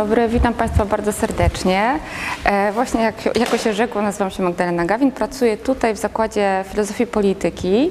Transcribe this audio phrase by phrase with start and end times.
[0.00, 1.98] dobry, witam Państwa bardzo serdecznie.
[2.44, 7.06] E, właśnie jak jako się rzekło, nazywam się Magdalena Gawin, pracuję tutaj w Zakładzie Filozofii
[7.06, 7.90] Polityki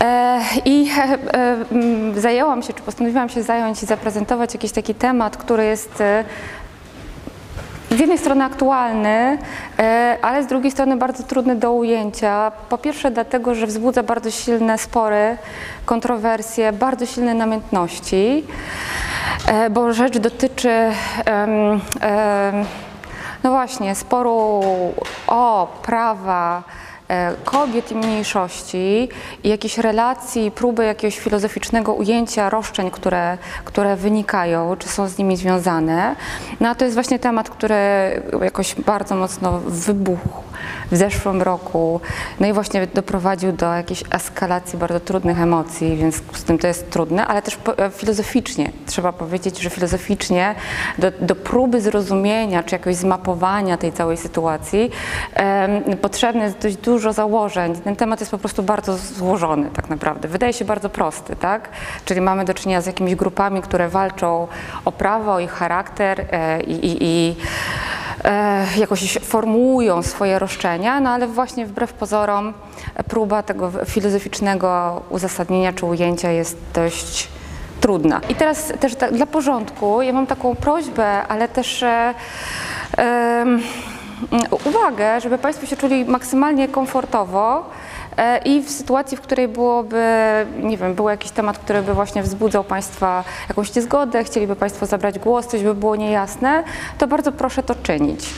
[0.00, 1.18] e, i e,
[2.14, 6.02] e, zajęłam się, czy postanowiłam się zająć i zaprezentować jakiś taki temat, który jest
[7.90, 9.38] z jednej strony aktualny,
[10.22, 12.52] ale z drugiej strony bardzo trudny do ujęcia.
[12.68, 15.36] Po pierwsze dlatego, że wzbudza bardzo silne spory,
[15.84, 18.44] kontrowersje, bardzo silne namiętności,
[19.70, 20.92] bo rzecz dotyczy
[23.44, 24.60] no właśnie sporu
[25.26, 26.83] o prawa e,
[27.44, 29.08] kobiet i mniejszości
[29.44, 35.36] i jakiejś relacji, próby jakiegoś filozoficznego ujęcia roszczeń, które, które wynikają, czy są z nimi
[35.36, 36.16] związane.
[36.60, 37.74] No a to jest właśnie temat, który
[38.42, 40.28] jakoś bardzo mocno wybuchł
[40.90, 42.00] w zeszłym roku,
[42.40, 46.90] no i właśnie doprowadził do jakiejś eskalacji bardzo trudnych emocji, więc z tym to jest
[46.90, 50.54] trudne, ale też e, filozoficznie, trzeba powiedzieć, że filozoficznie
[50.98, 54.90] do, do próby zrozumienia, czy jakiegoś zmapowania tej całej sytuacji
[55.34, 57.74] em, potrzebne jest dość dużo założeń.
[57.76, 60.28] Ten temat jest po prostu bardzo złożony tak naprawdę.
[60.28, 61.68] Wydaje się bardzo prosty, tak?
[62.04, 64.48] Czyli mamy do czynienia z jakimiś grupami, które walczą
[64.84, 67.36] o prawo, ich charakter e, i, i, i
[68.24, 72.54] e, jakoś formułują swoje roszczenia, no ale właśnie wbrew pozorom
[73.08, 77.28] próba tego filozoficznego uzasadnienia czy ujęcia jest dość
[77.80, 78.20] trudna.
[78.28, 81.84] I teraz też dla porządku ja mam taką prośbę, ale też
[82.96, 83.62] em,
[84.64, 87.70] uwagę, żeby Państwo się czuli maksymalnie komfortowo
[88.16, 90.02] e, i w sytuacji, w której byłoby,
[90.62, 95.18] nie wiem, był jakiś temat, który by właśnie wzbudzał Państwa jakąś niezgodę, chcieliby Państwo zabrać
[95.18, 96.64] głos, coś by było niejasne,
[96.98, 98.30] to bardzo proszę to czynić.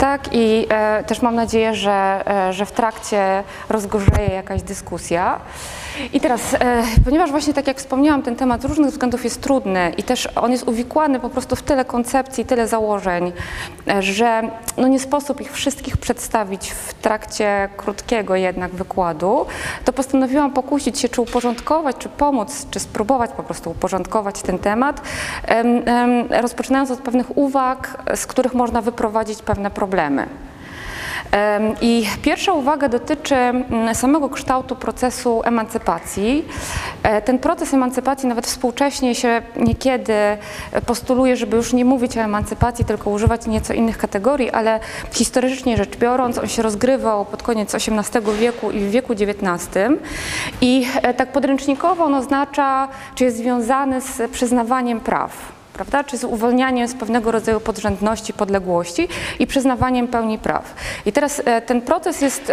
[0.00, 5.40] Tak, i e, też mam nadzieję, że, e, że w trakcie rozgorzeje jakaś dyskusja.
[6.12, 9.92] I teraz, e, ponieważ właśnie tak jak wspomniałam, ten temat z różnych względów jest trudny
[9.96, 13.32] i też on jest uwikłany po prostu w tyle koncepcji, tyle założeń,
[13.88, 14.42] e, że
[14.76, 19.46] no nie sposób ich wszystkich przedstawić w trakcie krótkiego jednak wykładu,
[19.84, 25.00] to postanowiłam pokusić się, czy uporządkować, czy pomóc, czy spróbować po prostu uporządkować ten temat,
[25.44, 29.89] em, em, rozpoczynając od pewnych uwag, z których można wyprowadzić pewne problemy.
[31.32, 36.44] Em, I pierwsza uwaga dotyczy mm, samego kształtu procesu emancypacji.
[37.02, 40.14] E, Ten proces emancypacji nawet współcześnie się niekiedy
[40.86, 44.80] postuluje, żeby już nie mówić o emancypacji, tylko używać nieco innych kategorii, ale
[45.12, 49.68] historycznie rzecz biorąc, on się rozgrywał pod koniec XVIII wieku i w wieku XIX.
[50.60, 56.04] I e, tak podręcznikowo on oznacza, czy jest związany z przyznawaniem praw prawda?
[56.04, 59.08] czy z uwolnianiem z pewnego rodzaju podrzędności, podległości
[59.38, 60.74] i przyznawaniem pełni praw.
[61.06, 62.52] I teraz e, ten proces jest,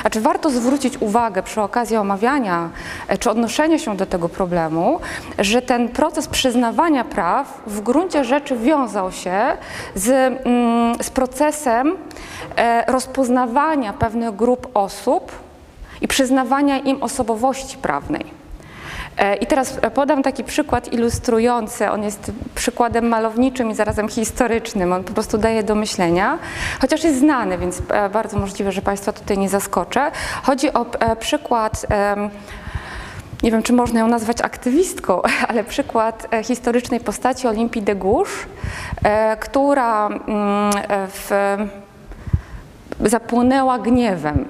[0.00, 2.70] znaczy warto zwrócić uwagę przy okazji omawiania
[3.08, 5.00] e, czy odnoszenia się do tego problemu,
[5.38, 9.56] że ten proces przyznawania praw w gruncie rzeczy wiązał się
[9.94, 11.96] z, mm, z procesem
[12.56, 15.32] e, rozpoznawania pewnych grup osób
[16.00, 18.47] i przyznawania im osobowości prawnej.
[19.18, 21.90] E, I teraz podam taki przykład ilustrujący.
[21.90, 24.92] On jest przykładem malowniczym i zarazem historycznym.
[24.92, 26.38] On po prostu daje do myślenia,
[26.80, 30.10] chociaż jest znany, więc e, bardzo możliwe, że Państwa tutaj nie zaskoczę.
[30.42, 31.86] Chodzi o e, przykład.
[33.42, 38.32] Nie wiem, czy można ją nazwać aktywistką, ale przykład e, historycznej postaci Olimpii de Gouges,
[39.04, 40.20] e, która mm,
[40.88, 41.30] e, w,
[43.00, 44.44] zapłonęła gniewem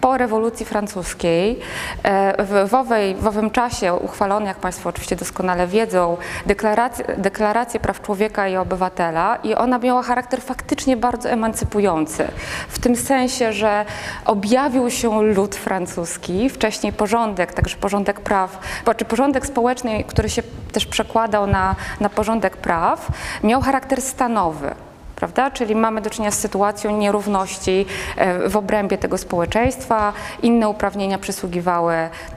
[0.00, 1.58] po rewolucji francuskiej.
[2.02, 8.02] E, W, owej, w owym czasie uchwalono, jak Państwo oczywiście doskonale wiedzą, deklarację, deklarację praw
[8.02, 12.28] człowieka i obywatela i ona miała charakter faktycznie bardzo emancypujący.
[12.68, 13.84] W tym sensie, że
[14.24, 18.58] objawił się lud francuski, wcześniej porządek, także porządek praw,
[18.96, 20.42] czy porządek społeczny, który się
[20.72, 23.08] też przekładał na, na porządek praw,
[23.42, 24.74] miał charakter stanowy
[25.20, 25.50] prawda?
[25.50, 27.86] Czyli mamy do czynienia z sytuacją nierówności
[28.16, 30.12] e, w obrębie tego społeczeństwa,
[30.42, 31.94] inne uprawnienia przysługiwały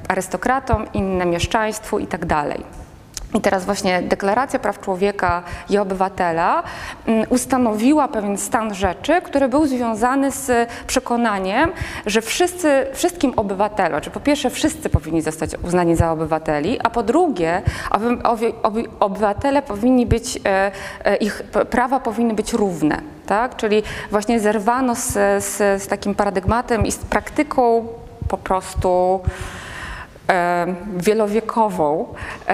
[0.07, 2.82] arystokratom, inne mieszczaństwu i tak.
[3.33, 6.63] I teraz właśnie Deklaracja Praw Człowieka i Obywatela
[7.06, 11.71] mm, ustanowiła pewien stan rzeczy, który był związany z przekonaniem,
[12.06, 17.03] że wszyscy, wszystkim obywatelom, czy po pierwsze wszyscy powinni zostać uznani za obywateli, a po
[17.03, 20.71] drugie oby, oby, oby, obywatele powinni być, e,
[21.06, 23.01] e, ich prawa powinny być równe.
[23.25, 23.56] Tak?
[23.56, 25.12] Czyli właśnie zerwano z,
[25.44, 27.88] z, z takim paradygmatem i z praktyką
[28.27, 29.19] po prostu
[30.98, 32.14] wielowiekową,
[32.48, 32.52] e,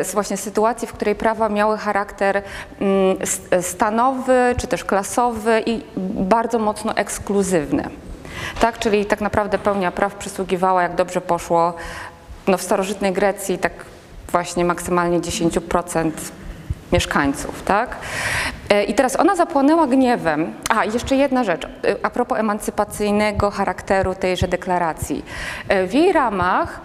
[0.00, 2.42] e, właśnie sytuacji, w której prawa miały charakter
[2.80, 3.16] mm,
[3.60, 5.82] stanowy czy też klasowy i
[6.24, 7.88] bardzo mocno ekskluzywny.
[8.60, 11.74] Tak, czyli tak naprawdę pełnia praw przysługiwała, jak dobrze poszło,
[12.46, 13.72] no w starożytnej Grecji tak
[14.32, 16.10] właśnie maksymalnie 10%
[16.92, 17.96] mieszkańców, tak?
[18.70, 20.52] E, I teraz ona zapłonęła gniewem.
[20.68, 21.68] A, jeszcze jedna rzecz, e,
[22.02, 25.24] a propos emancypacyjnego charakteru tejże deklaracji.
[25.68, 26.80] E, W jej ramach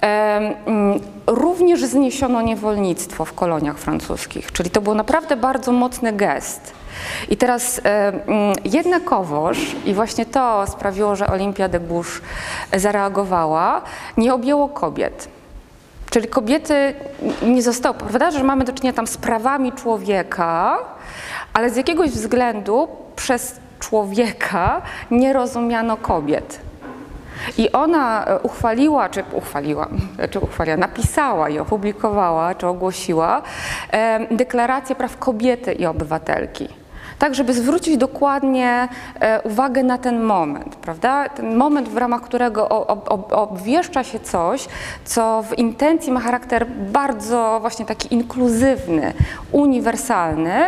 [0.00, 6.72] mm, również zniesiono niewolnictwo w koloniach francuskich, czyli to był naprawdę bardzo mocny gest.
[7.28, 12.20] I teraz mm, jednakowoż, i właśnie to sprawiło, że Olimpia de Gouges
[12.76, 13.82] zareagowała,
[14.16, 15.28] nie objęło kobiet.
[16.10, 16.94] Czyli kobiety
[17.42, 20.78] nie zostały, prawda, że mamy do czynienia tam z prawami człowieka,
[21.52, 26.60] ale z jakiegoś względu przez człowieka nie rozumiano kobiet.
[27.58, 29.88] I ona e, uchwaliła, czy uchwaliła,
[30.30, 33.42] czy uchwaliła, napisała i opublikowała, czy ogłosiła
[34.30, 36.68] deklarację praw kobiety i obywatelki.
[37.18, 38.88] Tak, żeby zwrócić dokładnie
[39.20, 41.28] e, uwagę na ten moment, prawda?
[41.28, 42.68] Ten moment, w ramach którego
[43.30, 44.68] obwieszcza się coś,
[45.04, 49.12] co w intencji ma charakter bardzo właśnie taki inkluzywny,
[49.52, 50.64] uniwersalny,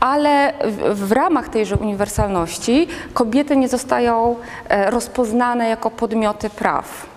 [0.00, 4.36] ale w, w ramach tejże uniwersalności kobiety nie zostają
[4.68, 7.11] e, rozpoznane jako podmioty praw.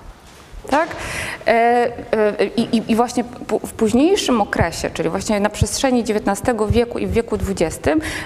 [0.69, 0.89] Tak?
[1.47, 3.23] E, e, I, i- właśnie
[3.63, 7.79] w późniejszym okresie, czyli właśnie na przestrzeni XIX wieku i w wieku XX,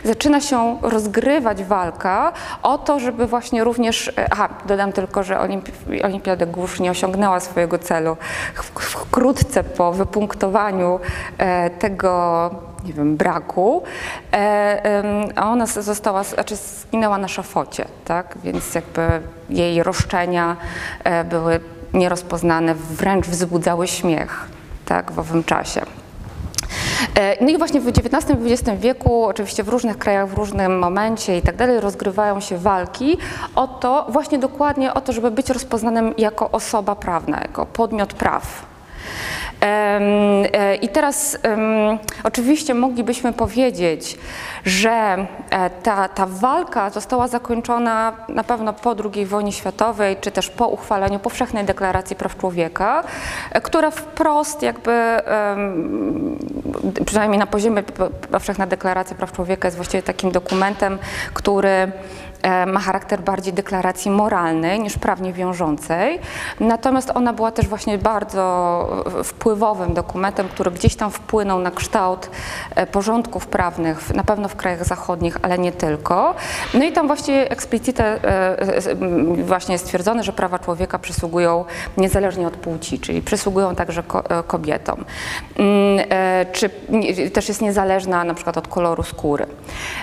[0.04, 2.32] zaczyna się rozgrywać walka
[2.64, 4.08] o to, żeby właśnie również.
[4.18, 8.18] e, Aha, dodam tylko, że Olimpi- Olimpia de Gouges nie osiągnęła swojego celu
[8.76, 11.00] wkrótce po wypunktowaniu
[11.80, 12.50] tego
[12.86, 13.84] nie wiem, braku,
[15.36, 18.38] a ona została, znaczy zginęła na szafocie, tak?
[18.44, 19.02] Więc jakby
[19.50, 20.56] jej roszczenia
[21.30, 21.60] były
[21.94, 24.50] nierozpoznane, wręcz wzbudzały śmiech,
[24.86, 25.82] tak, w owym czasie.
[27.16, 30.80] E, No i właśnie w XIX i XX wieku, oczywiście w różnych krajach, w różnym
[30.80, 33.18] momencie i tak dalej, rozgrywają się walki
[33.56, 38.69] o to, właśnie dokładnie o to, żeby być rozpoznanym jako osoba prawna, jako podmiot praw.
[39.62, 41.38] E, I teraz
[42.24, 44.18] oczywiście moglibyśmy powiedzieć,
[44.66, 50.50] że e, ta, ta walka została zakończona na pewno po II wojnie światowej, czy też
[50.50, 53.04] po uchwaleniu Powszechnej Deklaracji Praw Człowieka,
[53.52, 54.92] e, która wprost jakby,
[57.06, 57.84] przynajmniej na poziomie
[58.32, 60.98] Powszechna Deklaracja Praw Człowieka jest właściwie takim dokumentem,
[61.34, 61.92] który
[62.68, 66.20] ma charakter bardziej deklaracji moralnej niż prawnie wiążącej.
[66.60, 68.44] Natomiast ona była też właśnie bardzo
[69.20, 72.30] e, wpływowym dokumentem, który gdzieś tam wpłynął na kształt
[72.76, 76.36] e, porządków prawnych, na pewno w krajach zachodnich, ale nie tylko.
[76.74, 78.60] No i tam właśnie eksplicite e,
[78.92, 78.96] e,
[79.44, 81.66] właśnie jest stwierdzone, że prawa człowieka przysługują
[81.98, 85.06] niezależnie od płci, czyli przysługują także ko- e, kobietom.
[85.58, 86.70] Mm, e, Czy
[87.34, 89.46] też jest niezależna na przykład od koloru skóry.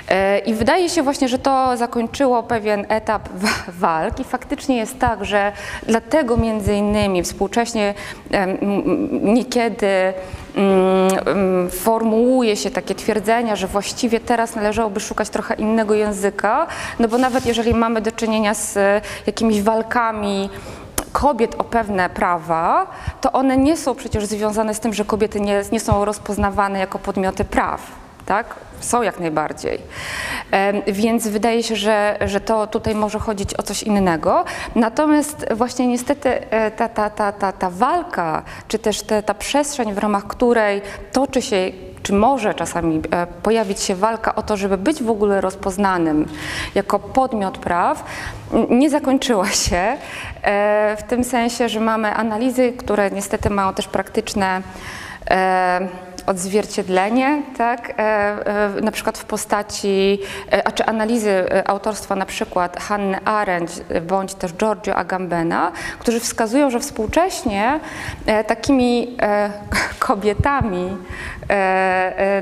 [0.08, 4.98] E, I wydaje się właśnie, że to zakończyło pewien etap wa- walk i faktycznie jest
[4.98, 5.52] tak, że
[5.86, 7.94] dlatego między innymi współcześnie
[9.22, 16.66] niekiedy mm, mm, formułuje się takie twierdzenia, że właściwie teraz należałoby szukać trochę innego języka,
[16.98, 20.50] no bo nawet jeżeli mamy do czynienia z e, jakimiś walkami
[21.12, 22.86] kobiet o pewne prawa,
[23.20, 26.98] to one nie są przecież związane z tym, że kobiety nie, nie są rozpoznawane jako
[26.98, 27.80] podmioty praw.
[28.26, 28.54] Tak?
[28.80, 29.78] Są jak najbardziej.
[30.86, 34.44] Więc wydaje się, że, że to tutaj może chodzić o coś innego.
[34.74, 39.94] Natomiast właśnie niestety e, ta, ta, ta, ta, ta walka, czy też te, ta przestrzeń,
[39.94, 41.72] w ramach której toczy się
[42.06, 46.28] czy może czasami e, pojawić się walka o to, żeby być w ogóle rozpoznanym
[46.74, 48.04] jako podmiot praw,
[48.70, 49.96] nie zakończyła się
[50.42, 54.62] e, w tym sensie, że mamy analizy, które niestety mają też praktyczne
[55.30, 55.88] e,
[56.26, 60.18] odzwierciedlenie, tak, e, e, na przykład w postaci,
[60.52, 66.70] e, a czy analizy autorstwa na przykład Hanny Arendt bądź też Giorgio Agambena, którzy wskazują,
[66.70, 67.80] że współcześnie
[68.46, 69.16] takimi
[69.98, 70.96] kobietami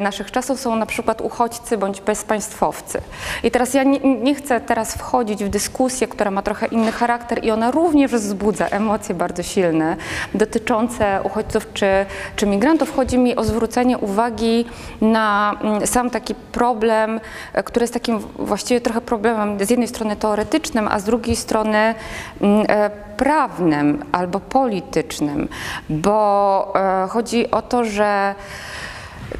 [0.00, 3.00] naszych czasów są na przykład uchodźcy bądź bezpaństwowcy.
[3.42, 7.44] I teraz ja nie, nie chcę teraz wchodzić w dyskusję, która ma trochę inny charakter
[7.44, 9.96] i ona również wzbudza emocje bardzo silne
[10.34, 12.06] dotyczące uchodźców czy,
[12.36, 12.96] czy migrantów.
[12.96, 14.64] Chodzi mi o zwrócenie uwagi
[15.00, 17.20] na mm, sam taki problem,
[17.52, 21.94] e, który jest takim właściwie trochę problemem z jednej strony teoretycznym, a z drugiej strony
[22.40, 25.48] mm, e, prawnym albo politycznym,
[25.88, 26.72] bo
[27.04, 28.34] e, chodzi o to, że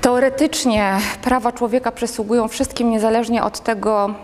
[0.01, 4.15] Teoretycznie prawa człowieka przysługują wszystkim niezależnie od tego,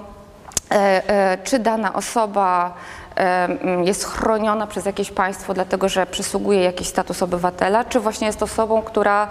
[0.70, 0.74] e,
[1.08, 2.74] e, czy dana osoba
[3.16, 3.48] e,
[3.84, 8.82] jest chroniona przez jakieś państwo, dlatego że przysługuje jakiś status obywatela, czy właśnie jest osobą,
[8.82, 9.28] która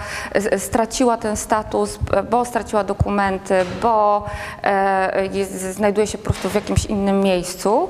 [0.57, 4.25] straciła ten status, bo straciła dokumenty, bo
[5.31, 7.89] jest, znajduje się po prostu w jakimś innym miejscu.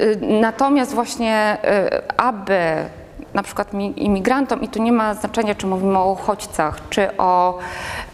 [0.00, 2.60] Y, Natomiast właśnie, e, aby
[3.34, 7.58] na przykład mi- imigrantom, i tu nie ma znaczenia, czy mówimy o uchodźcach, czy o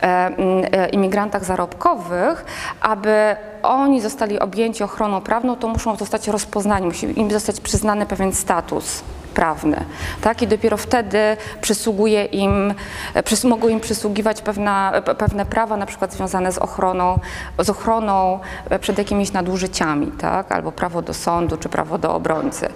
[0.02, 2.44] e, e, imigrantach zarobkowych,
[2.80, 8.32] aby oni zostali objęci ochroną prawną, to muszą zostać rozpoznani, musi im zostać przyznany pewien
[8.32, 9.02] status
[9.40, 9.84] prawny,
[10.20, 10.42] tak?
[10.42, 11.18] I dopiero wtedy
[11.60, 12.74] przysługuje im,
[13.14, 17.18] e, przys, mogą im przysługiwać pewna, pe- pewne prawa, na przykład związane z ochroną,
[17.58, 18.40] z ochroną
[18.70, 20.52] e, przed jakimiś nadużyciami, tak?
[20.52, 22.68] Albo prawo do sądu, czy prawo do obrońcy.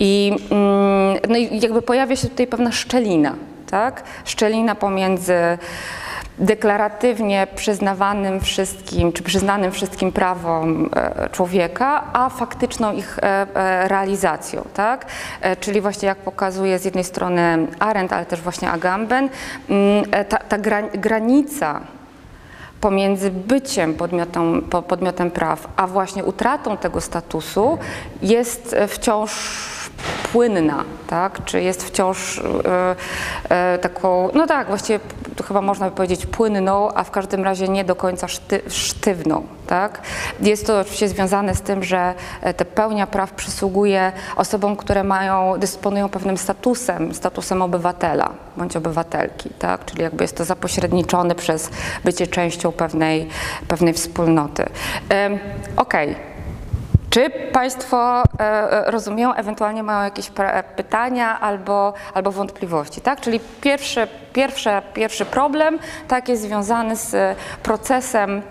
[0.00, 3.34] I, mm, no i jakby pojawia się tutaj pewna szczelina,
[3.70, 4.02] tak?
[4.24, 5.34] Szczelina pomiędzy
[6.38, 13.22] deklaratywnie przyznawanym wszystkim, czy przyznanym wszystkim prawom e, człowieka, a faktyczną ich e,
[13.54, 15.06] e, realizacją, tak?
[15.60, 19.28] Czyli właśnie jak pokazuje z jednej strony Arendt, ale też właśnie Agamben,
[19.68, 21.80] mm, ta, ta gra- granica
[22.80, 27.78] pomiędzy byciem podmiotem, po- podmiotem praw, a właśnie utratą tego statusu
[28.22, 29.32] jest wciąż
[30.32, 31.44] płynna, tak?
[31.44, 32.40] Czy jest wciąż
[33.80, 35.00] taką, no tak, właściwie
[35.36, 39.46] to chyba można by powiedzieć płynną, a w każdym razie nie do końca szty, sztywną,
[39.66, 40.00] tak?
[40.40, 45.58] Jest to oczywiście związane z tym, że e, te pełnia praw przysługuje osobom, które mają,
[45.58, 49.84] dysponują pewnym statusem, statusem obywatela bądź obywatelki, tak?
[49.84, 51.70] Czyli jakby jest to zapośredniczone przez
[52.04, 53.28] bycie częścią pewnej,
[53.68, 54.66] pewnej wspólnoty.
[55.08, 55.38] Em,
[55.76, 56.35] Okej.
[57.16, 60.30] Czy Państwo e, e, rozumieją, ewentualnie mają jakieś
[60.76, 63.20] pytania albo, albo wątpliwości, tak?
[63.20, 68.42] Czyli pierwszy, pierwsze, pierwszy problem, tak, jest związany z procesem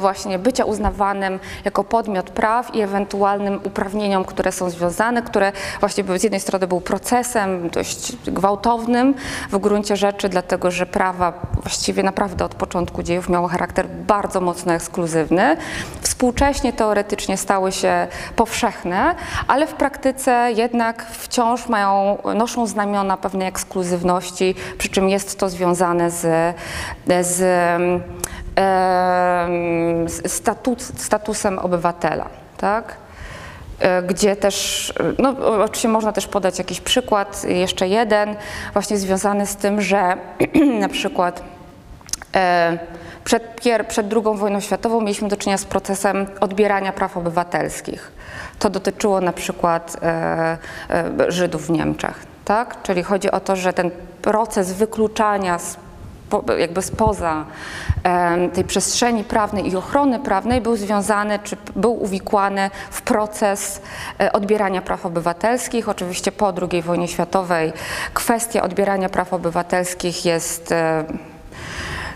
[0.00, 6.22] właśnie bycia uznawanym jako podmiot praw i ewentualnym uprawnieniom, które są związane, które właśnie z
[6.22, 9.14] jednej strony był procesem dość gwałtownym
[9.50, 11.32] w gruncie rzeczy, dlatego że prawa
[11.62, 15.56] właściwie naprawdę od początku dziejów miało charakter bardzo mocno ekskluzywny.
[16.00, 18.06] Współcześnie teoretycznie stały się
[18.36, 19.14] powszechne,
[19.48, 26.10] ale w praktyce jednak wciąż mają, noszą znamiona pewnej ekskluzywności, przy czym jest to związane
[26.10, 26.56] z,
[27.20, 27.40] z
[30.26, 32.26] statut, statusem obywatela,
[32.56, 32.96] tak?
[33.80, 38.36] E, Gdzie też, no oczywiście można też podać jakiś przykład, jeszcze jeden,
[38.72, 40.16] właśnie związany z tym, że
[40.80, 41.42] na przykład
[42.34, 42.78] e,
[43.24, 48.12] przed, przed II wojną światową mieliśmy do czynienia z procesem odbierania praw obywatelskich.
[48.58, 50.58] To dotyczyło na przykład e,
[51.28, 52.82] Żydów w Niemczech, tak?
[52.82, 53.90] Czyli chodzi o to, że ten
[54.22, 55.76] proces wykluczania z
[56.58, 57.44] jakby spoza
[58.54, 63.82] tej przestrzeni prawnej i ochrony prawnej był związany, czy był uwikłany w proces
[64.20, 65.88] e, odbierania praw obywatelskich.
[65.88, 67.72] Oczywiście po II wojnie światowej
[68.14, 71.04] kwestia odbierania praw obywatelskich jest e,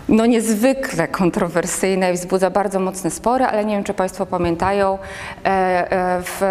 [0.09, 4.97] no niezwykle kontrowersyjne i wzbudza bardzo mocne spory, ale nie wiem, czy Państwo pamiętają,
[5.45, 6.41] e, e, w,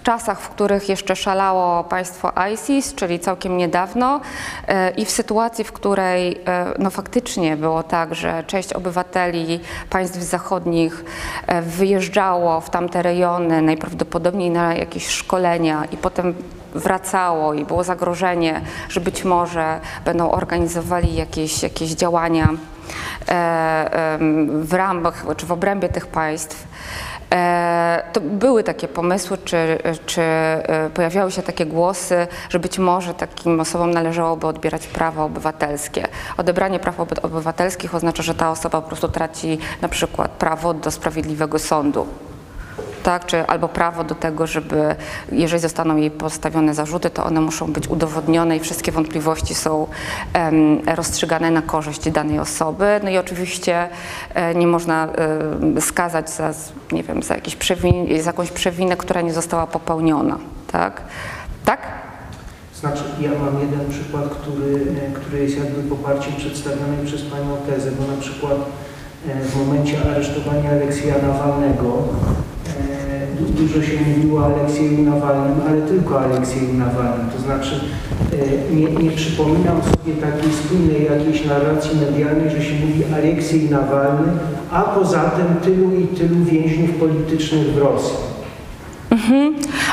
[0.00, 4.20] w czasach, w których jeszcze szalało państwo ISIS, czyli całkiem niedawno
[4.68, 10.18] e, i w sytuacji, w której e, no faktycznie było tak, że część obywateli państw
[10.22, 11.04] zachodnich
[11.46, 16.34] e, wyjeżdżało w tamte rejony najprawdopodobniej na jakieś szkolenia i potem
[16.74, 22.48] wracało i było zagrożenie, że być może będą organizowali jakieś, jakieś działania
[24.60, 26.68] w ramach czy w obrębie tych państw.
[27.34, 33.14] E, To były takie pomysły, czy, czy e, pojawiały się takie głosy, że być może
[33.14, 36.08] takim osobom należałoby odbierać prawa obywatelskie.
[36.36, 40.90] Odebranie praw oby- obywatelskich oznacza, że ta osoba po prostu traci na przykład prawo do
[40.90, 42.06] sprawiedliwego sądu
[43.02, 44.94] tak, czy albo prawo do tego, żeby
[45.32, 49.86] jeżeli zostaną jej postawione zarzuty, to one muszą być udowodnione i wszystkie wątpliwości są
[50.86, 53.00] rozstrzygane na korzyść danej osoby.
[53.04, 53.88] No i oczywiście
[54.34, 55.08] e, nie można
[55.76, 56.52] e, skazać za,
[56.92, 60.38] nie wiem, za, jakiś przewin, za jakąś przewinę, która nie została popełniona,
[60.72, 61.02] tak?
[61.64, 61.80] Tak?
[62.80, 67.92] Znaczy, ja mam jeden przykład, który, e, który jest jakby poparciem przedstawionej przez Panią tezy,
[67.92, 68.56] bo na przykład
[69.42, 72.08] w momencie aresztowania Aleksja Nawalnego
[73.48, 77.30] dużo się mówiło o Aleksieju Nawalnym, ale tylko o Aleksieju Nawalnym.
[77.36, 77.80] To znaczy,
[78.32, 84.32] e, nie, nie przypominam sobie takiej spójnej jakiejś narracji medialnej, że się mówi Aleksiej Nawalny,
[84.70, 88.30] a poza tym tylu i tylu więźniów politycznych w Rosji.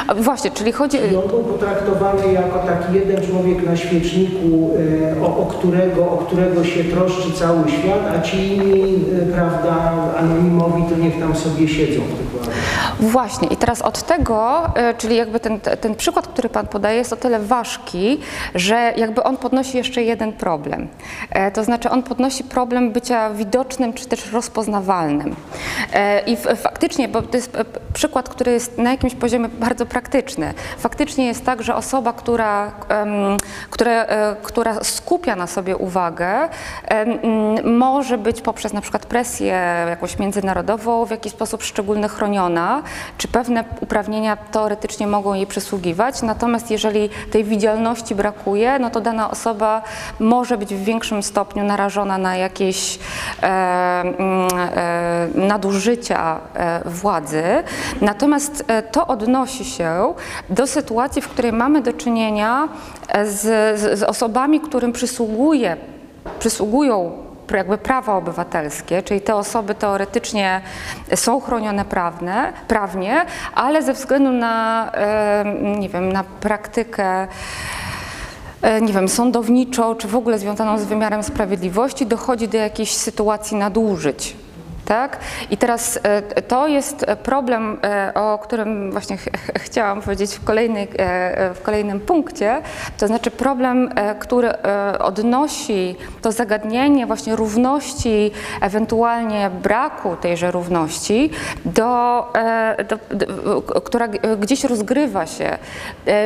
[0.08, 0.98] A Właśnie, czyli chodzi...
[0.98, 4.72] I on był potraktowany jako taki jeden człowiek na świeczniku,
[5.18, 9.94] e, o, o, którego, o którego się troszczy cały świat, a ci inni, e, prawda,
[10.18, 12.56] anonimowi, to niech tam sobie siedzą w tych ławach.
[13.00, 17.14] Właśnie, i teraz od tego, e, czyli jakby ten, ten przykład, który Pan podaje, jest
[17.14, 18.20] o tyle ważki,
[18.56, 20.88] że jakby on podnosi jeszcze jeden problem.
[21.30, 25.36] E, To znaczy, on podnosi problem bycia widocznym czy też rozpoznawalnym.
[25.94, 27.58] E, I faktycznie, bo to jest
[27.94, 30.54] przykład, który jest na jakimś poziomie bardzo praktyczny.
[30.78, 32.72] Faktycznie jest tak, że osoba, która,
[33.70, 34.06] która,
[34.42, 36.50] która skupia na sobie uwagę,
[37.64, 42.84] może być poprzez na przykład presję jakąś międzynarodową w jakiś sposób szczególnie chroniona,
[43.18, 46.22] czy pewne uprawnienia teoretycznie mogą jej przysługiwać.
[46.22, 49.82] Natomiast jeżeli tej widzialności brakuje, no to dana osoba
[50.20, 53.00] może być w większym stopniu narażona na jakieś
[53.44, 53.48] e,
[54.02, 57.44] mm, e, nadużycia e, władzy.
[58.02, 60.14] Natomiast e, to odnosi się
[60.50, 62.68] do sytuacji, w której mamy do czynienia
[63.26, 63.42] z,
[63.80, 65.78] z, z osobami, którym przysługuje,
[66.40, 70.62] przysługują jakby prawa obywatelskie, czyli te osoby teoretycznie
[71.16, 73.26] są chronione prawne, prawnie,
[73.56, 74.92] ale ze względu na,
[75.80, 77.28] nie wiem, na praktykę
[78.62, 83.58] e, nie wiem, sądowniczą, czy w ogóle związaną z wymiarem sprawiedliwości, dochodzi do jakiejś sytuacji
[83.58, 84.36] nadużyć.
[84.88, 85.18] Tak?
[85.52, 90.44] I teraz e, to jest problem, e, o którym właśnie ch ch chciałam powiedzieć w,
[90.44, 92.62] kolejnej, e, w kolejnym punkcie,
[92.98, 93.90] to znaczy problem,
[94.20, 94.50] który
[95.00, 101.30] odnosi to zagadnienie właśnie równości, ewentualnie braku tejże równości,
[101.66, 102.26] do,
[102.90, 104.08] do, do, która
[104.40, 105.58] gdzieś rozgrywa się,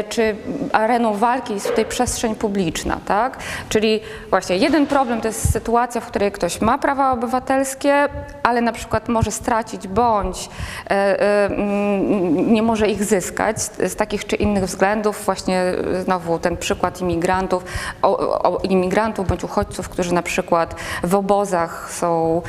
[0.10, 0.36] czy
[0.74, 3.38] areną walki jest tutaj przestrzeń publiczna, tak?
[3.70, 4.00] Czyli
[4.30, 8.10] właśnie jeden problem to jest sytuacja, w której ktoś ma prawa obywatelskie,
[8.52, 10.50] ale na przykład może stracić bądź
[10.90, 15.26] e, e, mm, nie może ich zyskać z, takich czy innych względów.
[15.26, 17.64] Właśnie e, znowu ten przykład imigrantów,
[18.02, 22.42] o, o, imigrantów bądź uchodźców, którzy na przykład w obozach są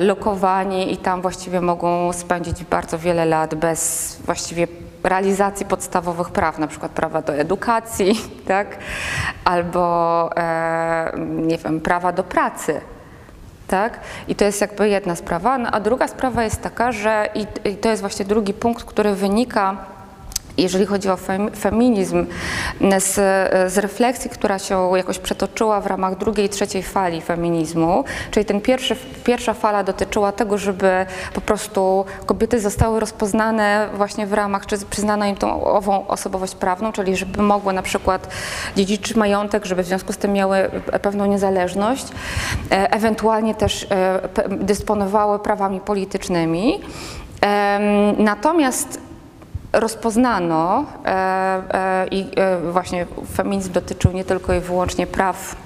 [0.00, 4.66] lokowani i tam właściwie mogą spędzić bardzo wiele lat bez właściwie
[5.04, 8.78] realizacji podstawowych praw, na przykład prawa do edukacji, tak?
[9.44, 12.80] albo e, nie wiem, prawa do pracy.
[13.70, 14.00] Tak?
[14.28, 15.58] I to jest jakby jedna sprawa.
[15.58, 19.14] No, a druga sprawa jest taka, że i, i to jest właśnie drugi punkt, który
[19.14, 19.86] wynika
[20.62, 22.26] jeżeli chodzi o fem, feminizm,
[22.98, 23.14] z,
[23.72, 28.60] z refleksji, która się jakoś przetoczyła w ramach drugiej i trzeciej fali feminizmu, czyli ten
[28.60, 34.78] pierwszy, pierwsza fala dotyczyła tego, żeby po prostu kobiety zostały rozpoznane właśnie w ramach, czy
[34.78, 38.28] przyznano im tą ową osobowość prawną, czyli żeby mogły na przykład
[38.76, 40.70] dziedziczyć majątek, żeby w związku z tym miały
[41.02, 42.06] pewną niezależność,
[42.70, 46.80] e, ewentualnie też e, dysponowały prawami politycznymi.
[48.18, 49.09] Natomiast
[49.72, 55.56] rozpoznano e, e, i e, właśnie feminizm dotyczył nie tylko i wyłącznie praw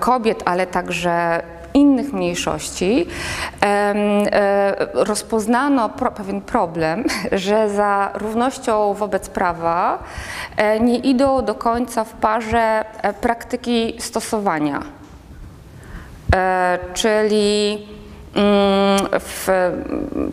[0.00, 1.42] kobiet, ale także
[1.74, 3.06] innych mniejszości,
[4.94, 9.98] rozpoznano pewien problem, że za równością wobec prawa
[10.80, 12.84] nie idą do końca w parze
[13.20, 14.82] praktyki stosowania.
[16.94, 17.86] Czyli
[19.20, 19.48] w,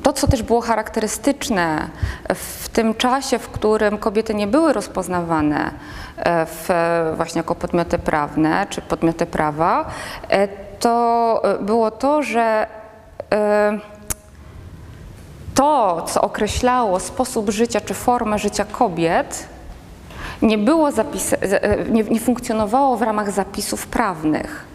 [0.04, 1.90] to, co też było charakterystyczne
[2.36, 5.72] w tym czasie, w którym kobiety nie były rozpoznawane
[6.18, 6.70] e, w,
[7.16, 9.86] właśnie jako podmioty prawne czy podmioty prawa,
[10.30, 10.48] e,
[10.80, 12.68] to było to, że
[13.34, 13.80] e,
[15.56, 19.48] to, co określało sposób życia czy formę życia kobiet,
[20.42, 20.90] nie, było
[21.90, 24.66] nie, nie funkcjonowało w ramach zapisów prawnych.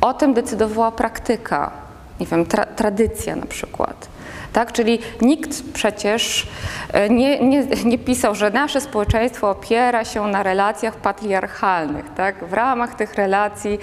[0.00, 1.83] O tym decydowała praktyka,
[2.20, 4.08] nie wiem, tra, tradycja na przykład.
[4.54, 4.72] Tak?
[4.72, 6.46] Czyli nikt przecież
[6.92, 12.14] e, nie, nie, nie pisał, że nasze społeczeństwo opiera się na relacjach patriarchalnych.
[12.16, 12.44] Tak?
[12.44, 13.78] W ramach tych relacji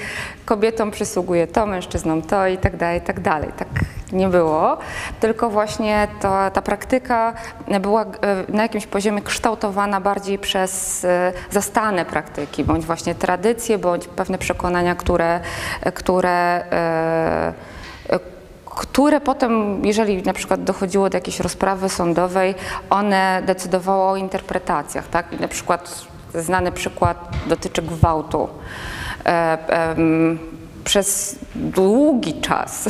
[0.45, 3.49] kobietom przysługuje to, mężczyznom to i tak dalej, i tak dalej.
[3.57, 3.67] Tak
[4.11, 4.77] nie było,
[5.19, 7.33] tylko właśnie to, ta praktyka
[7.81, 8.07] była e,
[8.49, 14.95] na jakimś poziomie kształtowana bardziej przez e, zastane praktyki, bądź właśnie tradycje, bądź pewne przekonania,
[14.95, 15.39] które,
[15.93, 16.63] które
[18.75, 22.55] które potem, jeżeli na przykład dochodziło do jakiejś rozprawy sądowej,
[22.89, 25.07] one decydowały o interpretacjach.
[25.07, 25.39] Tak?
[25.39, 26.05] Na przykład
[26.35, 28.49] znany przykład dotyczy gwałtu.
[29.25, 29.57] E,
[30.83, 32.89] przez długi czas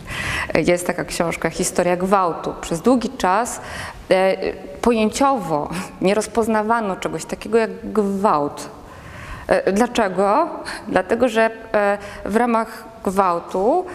[0.70, 2.54] jest taka książka Historia gwałtu.
[2.60, 3.60] Przez długi czas
[4.10, 4.36] e,
[4.80, 8.70] pojęciowo nie rozpoznawano czegoś takiego jak gwałt.
[9.46, 10.48] E, Dlaczego?
[10.88, 11.50] Dlatego, że
[12.24, 13.86] w ramach gwałtu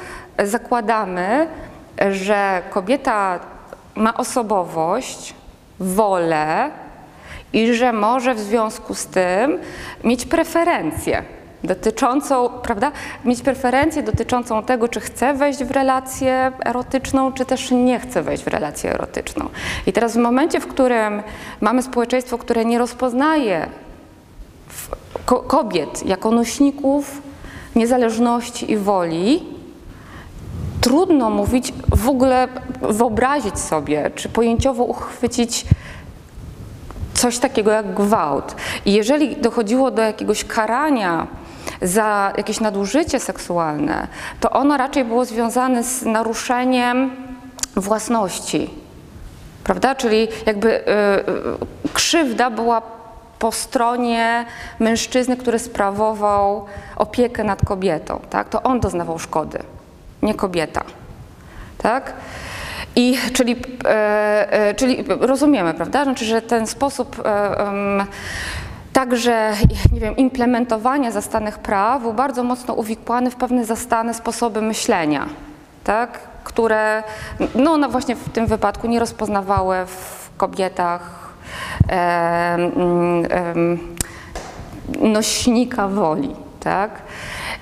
[0.44, 1.48] zakładamy,
[2.12, 3.40] że kobieta
[3.96, 5.34] ma osobowość,
[5.80, 6.72] wolę
[7.54, 9.60] i że może w związku z tym
[10.04, 11.24] mieć preferencję
[11.64, 12.92] dotyczącą, prawda,
[13.26, 18.44] mieć preferencję dotyczącą tego, czy chce wejść w relację erotyczną, czy też nie chce wejść
[18.44, 19.50] w relację erotyczną.
[19.88, 21.24] I teraz w momencie, w którym
[21.62, 23.68] mamy społeczeństwo, które nie rozpoznaje
[25.26, 27.22] kobiet jako nośników
[27.76, 29.53] niezależności i woli,
[30.84, 32.48] trudno mówić, w ogóle
[32.82, 35.66] wyobrazić sobie, czy pojęciowo uchwycić
[37.14, 38.56] coś takiego jak gwałt.
[38.86, 41.28] I jeżeli dochodziło do jakiegoś karania
[41.82, 44.08] za jakieś nadużycie seksualne,
[44.40, 47.12] to ono raczej było związane z naruszeniem
[47.76, 48.70] własności.
[49.64, 49.96] Prawda?
[49.96, 52.82] Czyli jakby y, y, krzywda była
[53.40, 54.46] po stronie
[54.80, 56.66] mężczyzny, który sprawował
[56.96, 58.20] opiekę nad kobietą.
[58.30, 58.50] Tak?
[58.50, 59.60] To on doznawał szkody,
[60.24, 60.84] nie kobieta.
[61.78, 62.14] Tak?
[62.96, 63.56] I czyli,
[63.86, 66.04] e, e, czyli rozumiemy, prawda?
[66.04, 68.04] Znaczy, że ten sposób e, em,
[68.94, 69.52] także
[69.92, 75.26] nie wiem, implementowania zastanych praw był bardzo mocno uwikłany w pewne zastane sposoby myślenia,
[75.84, 76.20] tak?
[76.44, 77.04] które
[77.56, 81.34] no, no właśnie w tym wypadku nie rozpoznawały w kobietach
[81.88, 82.72] em,
[83.30, 83.80] em,
[85.00, 86.36] nośnika woli.
[86.60, 87.02] Tak?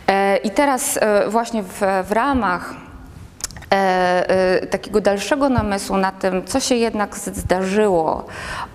[0.07, 2.73] E, I teraz e, właśnie w, w ramach
[3.69, 8.25] e, takiego dalszego namysłu na tym, co się jednak zdarzyło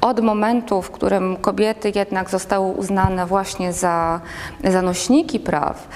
[0.00, 4.20] od momentu, w którym kobiety jednak zostały uznane właśnie za,
[4.64, 5.88] za nośniki praw,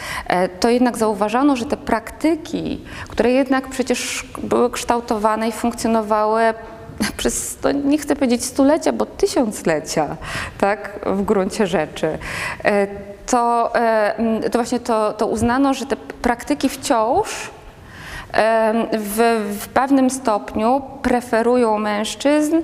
[0.60, 6.42] to jednak zauważano, że te praktyki, które jednak przecież były kształtowane i funkcjonowały
[7.16, 10.16] przez, to nie chcę powiedzieć stulecia, bo tysiąclecia,
[10.58, 12.18] tak, w gruncie rzeczy,
[13.30, 17.50] to, e, to właśnie to, to uznano, że te praktyki wciąż
[18.32, 22.56] em, w, w pewnym stopniu preferują mężczyzn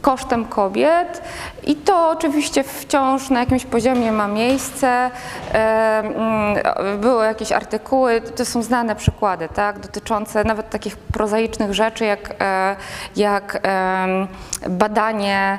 [0.00, 1.22] kosztem kobiet
[1.66, 5.10] i to oczywiście wciąż na jakimś poziomie ma miejsce.
[7.00, 12.76] Były jakieś artykuły, to są znane przykłady, tak, dotyczące nawet takich prozaicznych rzeczy jak, e,
[13.16, 13.60] jak
[14.68, 15.58] badanie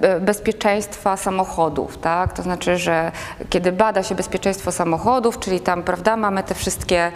[0.00, 3.12] e, bezpieczeństwa samochodów, tak, to znaczy, że
[3.50, 7.12] kiedy bada się bezpieczeństwo samochodów, czyli tam, prawda, mamy te wszystkie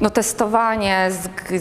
[0.00, 1.10] no, testowanie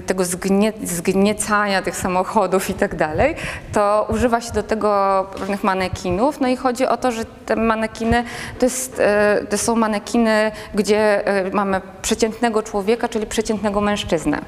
[0.06, 3.36] tego zgnie, zgniecania tych samochodów i tak dalej,
[3.74, 6.40] to używa się do tego pewnych manekinów.
[6.40, 8.24] No i chodzi o to, że te manekiny
[8.60, 14.42] to, jest, e, to są manekiny, gdzie e, mamy przeciętnego człowieka, czyli przeciętnego mężczyznę.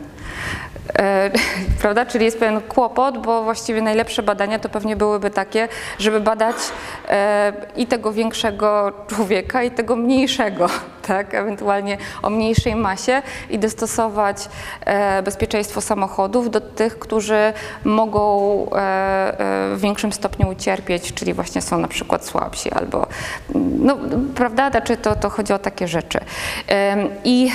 [0.97, 1.29] E,
[1.81, 2.05] Prawda?
[2.05, 5.67] Czyli jest pewien kłopot, bo właściwie najlepsze badania to pewnie byłyby takie,
[5.99, 6.55] żeby badać
[7.09, 10.67] e, i tego większego człowieka, i tego mniejszego,
[11.07, 11.33] tak?
[11.33, 14.49] ewentualnie o mniejszej masie i dostosować
[14.85, 18.29] e, bezpieczeństwo samochodów do tych, którzy mogą
[19.73, 23.07] w większym stopniu ucierpieć, czyli właśnie są na przykład słabsi albo,
[23.55, 23.97] no,
[24.35, 26.19] prawda, znaczy to, to chodzi o takie rzeczy.
[27.23, 27.51] I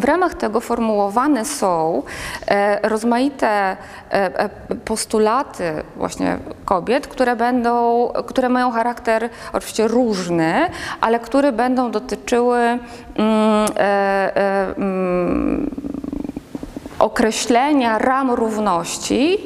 [0.00, 2.02] w ramach tego formułowane są
[2.46, 3.76] e, rozmaite e,
[4.10, 4.48] e,
[4.84, 12.78] postulaty właśnie kobiet, które będą, które mają charakter oczywiście różny, ale które będą dotyczyły mm,
[14.76, 15.70] mm,
[16.98, 19.38] określenia ram równości,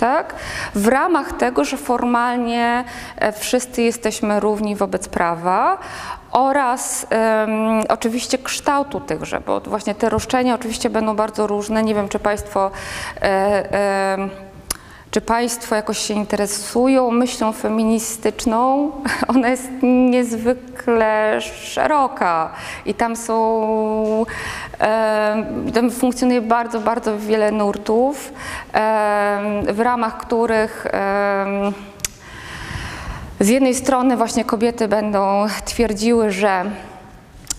[0.00, 0.34] tak?
[0.74, 2.84] w ramach tego, że formalnie
[3.16, 5.78] e, wszyscy jesteśmy równi wobec prawa
[6.32, 7.50] oraz em,
[7.88, 11.82] oczywiście kształtu tychże, bo właśnie te roszczenia oczywiście będą bardzo różne.
[11.82, 12.70] Nie wiem, czy Państwo
[13.22, 14.30] e, em,
[15.10, 18.90] czy Państwo jakoś się interesują myślą feministyczną?
[19.34, 22.50] Ona jest niezwykle szeroka
[22.86, 24.26] i tam są,
[25.74, 28.32] tam funkcjonuje bardzo, bardzo wiele nurtów,
[29.72, 30.86] w ramach których
[33.40, 36.64] z jednej strony właśnie kobiety będą twierdziły, że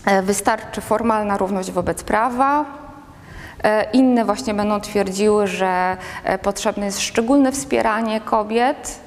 [0.06, 2.66] e, wystarczy formalna równość wobec prawa,
[3.94, 9.00] Inne właśnie będą twierdziły, że e, potrzebne jest szczególne wspieranie kobiet,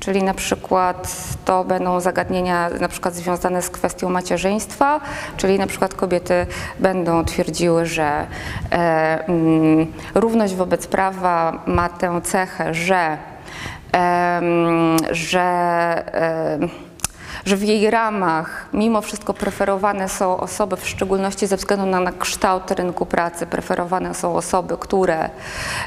[0.00, 1.12] czyli na przykład
[1.44, 5.00] to będą zagadnienia na przykład związane z kwestią macierzyństwa,
[5.36, 6.46] czyli na przykład kobiety
[6.78, 8.26] będą twierdziły, że
[8.72, 13.18] e, mm, równość wobec prawa ma tę cechę, że,
[13.92, 15.42] em, że
[16.12, 16.89] em,
[17.44, 22.12] że w jej ramach mimo wszystko preferowane są osoby, w szczególności ze względu na, na
[22.12, 25.30] kształt rynku pracy, preferowane są osoby, które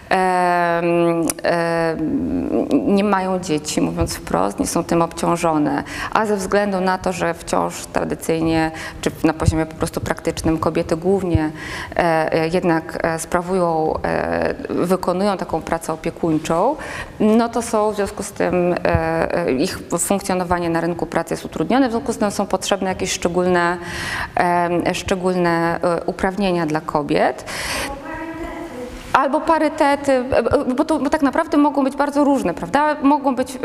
[0.09, 6.97] em, em, nie mają dzieci, mówiąc wprost, nie są tym obciążone, a ze względu na
[6.97, 11.51] to, że wciąż tradycyjnie, czy na poziomie po prostu praktycznym kobiety głównie
[11.95, 16.75] e, jednak e, sprawują, e, wykonują taką pracę opiekuńczą,
[17.19, 21.42] no to są w związku z tym e, e, ich funkcjonowanie na rynku pracy jest
[21.45, 23.77] utrudnione, w związku z tym są potrzebne jakieś szczególne,
[24.37, 27.45] e, szczególne e, uprawnienia dla kobiet.
[29.13, 32.95] Albo parytety, e, bo, to, bo tak naprawdę mogą być bardzo różne, prawda?
[33.01, 33.59] Mogą być, e,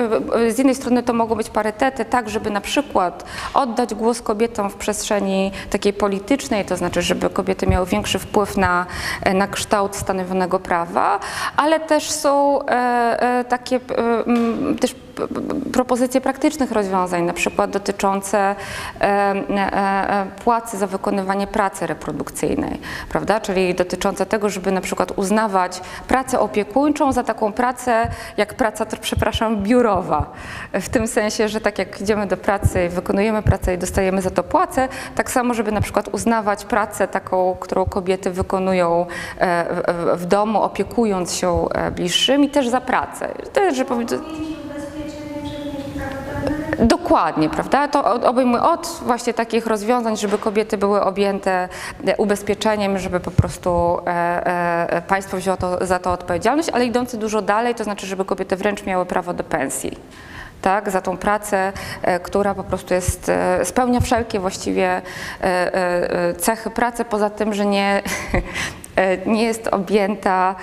[0.47, 4.71] e, z jednej strony to mogą być parytety, tak, żeby na przykład oddać głos kobietom
[4.71, 8.87] w przestrzeni takiej politycznej, to znaczy, żeby kobiety miały większy wpływ na,
[9.23, 11.21] e, na kształt stanowionego prawa,
[11.57, 12.67] ale też są e,
[13.39, 14.95] e, takie e, też
[15.73, 18.55] propozycje praktycznych rozwiązań, na przykład dotyczące e,
[19.01, 23.41] e, płacy za wykonywanie pracy reprodukcyjnej, prawda?
[23.41, 29.63] Czyli dotyczące tego, żeby na przykład uznawać pracę opiekuńczą za taką pracę, jak praca, przepraszam,
[29.63, 30.33] biurowa.
[30.73, 34.43] W tym sensie, że tak jak idziemy do pracy wykonujemy pracę i dostajemy za to
[34.43, 39.07] płacę, tak samo, żeby na przykład uznawać pracę taką, którą kobiety wykonują
[39.39, 43.29] e, w, domu, opiekując się bliższymi, też za pracę.
[43.75, 43.85] Że.
[46.79, 47.89] Dokładnie, prawda?
[47.89, 51.69] To obejmuje od właśnie takich rozwiązań, żeby kobiety były objęte
[52.07, 57.19] e, ubezpieczeniem, żeby po prostu e, e, państwo wzięło to, za to odpowiedzialność, ale idący
[57.19, 59.99] dużo dalej, to znaczy, żeby kobiety wręcz miały prawo do pensji.
[60.63, 61.73] Tak, za tą pracę,
[62.23, 63.31] która po prostu jest,
[63.65, 65.03] spełnia wszelkie właściwie
[66.39, 68.03] cechy pracy, poza tym, że nie,
[69.27, 70.55] nie jest objęta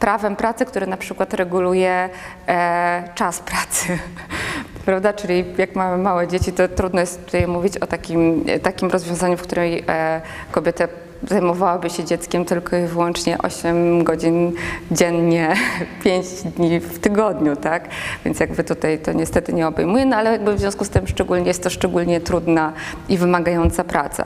[0.00, 2.08] prawem pracy, które na przykład reguluje
[2.48, 3.98] e, czas pracy.
[4.86, 5.12] Prawda?
[5.12, 9.42] Czyli jak mamy małe dzieci, to trudno jest tutaj mówić o takim, takim rozwiązaniu, w
[9.42, 10.88] której e, kobieta
[11.22, 14.52] zajmowałaby się dzieckiem tylko i wyłącznie 8 godzin
[14.90, 15.54] dziennie,
[16.04, 17.88] 5 dni w tygodniu, tak?
[18.24, 21.46] Więc jakby tutaj to niestety nie obejmuje, no ale jakby w związku z tym szczególnie
[21.46, 22.72] jest to szczególnie trudna
[23.08, 24.24] i wymagająca praca.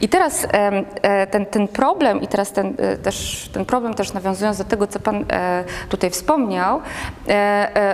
[0.00, 4.58] I teraz e, ten, ten problem i teraz ten, e, też, ten problem też nawiązując
[4.58, 6.80] do tego, co Pan e, tutaj wspomniał,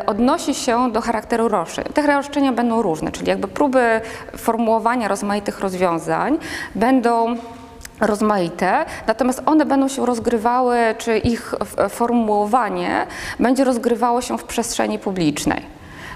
[0.06, 1.84] odnosi się do charakteru roszczeń.
[1.94, 4.00] Te roszczenia będą różne, czyli jakby próby
[4.36, 6.38] formułowania rozmaitych rozwiązań
[6.74, 7.36] będą
[8.00, 13.06] rozmaite, natomiast one będą się rozgrywały, czy ich f- formułowanie
[13.40, 15.62] będzie rozgrywało się w przestrzeni publicznej.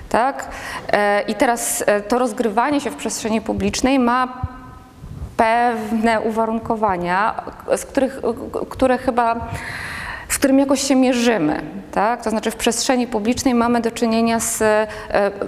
[0.09, 0.49] Tak?
[0.93, 4.29] E, I teraz e, to rozgrywanie się w przestrzeni publicznej ma
[5.37, 7.43] pewne uwarunkowania,
[7.77, 8.21] z których,
[8.71, 9.37] które chyba
[10.29, 11.63] z którym jakoś się mierzymy.
[11.93, 12.23] Tak?
[12.25, 14.87] To znaczy w przestrzeni publicznej mamy do czynienia z e,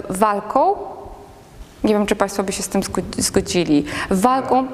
[0.09, 0.75] walką.
[1.83, 3.85] Nie wiem, czy Państwo by się z tym zgo- zgodzili.
[4.09, 4.67] Walką.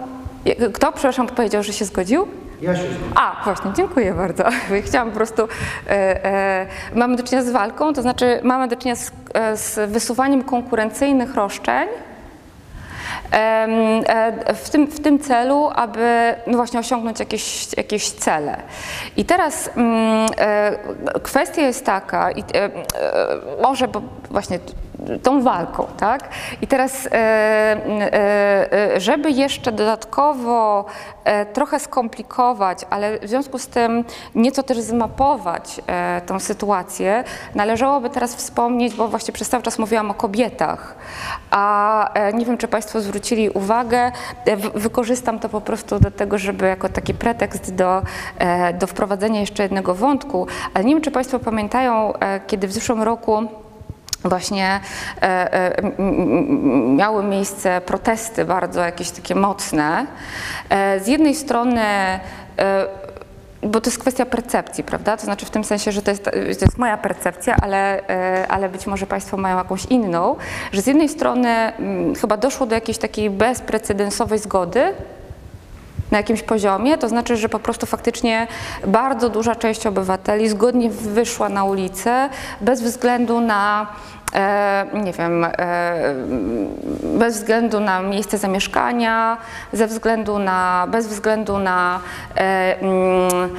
[0.73, 2.27] Kto, przepraszam, powiedział, że się zgodził?
[2.61, 3.13] Ja się zgadzam.
[3.15, 4.43] A, właśnie, dziękuję bardzo.
[4.87, 5.47] Chciałam po prostu.
[5.87, 9.91] E, e, mamy do czynienia z walką, to znaczy mamy do czynienia z, e, z
[9.91, 11.87] wysuwaniem konkurencyjnych roszczeń.
[13.31, 18.57] e, W tym, w tym celu, aby no właśnie osiągnąć jakieś, jakieś cele.
[19.17, 22.43] I teraz mm, e, kwestia jest taka, i,
[23.61, 24.01] może bo
[24.31, 24.59] właśnie
[25.23, 26.29] tą walką, tak?
[26.61, 30.85] I teraz, e, e, e, żeby jeszcze dodatkowo
[31.53, 34.03] trochę skomplikować, ale w związku z tym
[34.35, 35.81] nieco też zmapować
[36.25, 37.23] tą sytuację,
[37.55, 40.95] należałoby teraz wspomnieć, bo właśnie przez cały czas mówiłam o kobietach,
[41.51, 44.11] a nie wiem, czy Państwo zwrócili uwagę,
[44.75, 48.01] wykorzystam to po prostu do tego, żeby jako taki pretekst do,
[48.79, 52.13] do wprowadzenia jeszcze jednego wątku, ale nie wiem, czy Państwo pamiętają,
[52.47, 53.47] kiedy w zeszłym roku
[54.23, 54.79] właśnie
[55.21, 55.81] e, e,
[56.95, 60.07] miały miejsce protesty bardzo jakieś takie mocne.
[60.69, 61.81] E, z jednej strony
[63.63, 65.17] bo to jest kwestia percepcji, prawda?
[65.17, 68.01] To znaczy w tym sensie, że to jest, to jest moja percepcja, ale,
[68.47, 70.35] ale być może Państwo mają jakąś inną,
[70.71, 71.73] że z jednej strony
[72.21, 74.93] chyba doszło do jakiejś takiej bezprecedensowej zgody
[76.13, 78.47] na jakimś poziomie, to znaczy, że po prostu faktycznie
[78.87, 82.29] bardzo duża część obywateli zgodnie wyszła na ulicę
[82.61, 83.87] bez względu na
[84.33, 85.49] e, nie wiem, e,
[87.03, 89.37] bez względu na miejsce zamieszkania,
[89.73, 91.99] ze względu na, bez względu na
[92.35, 93.49] e, mm,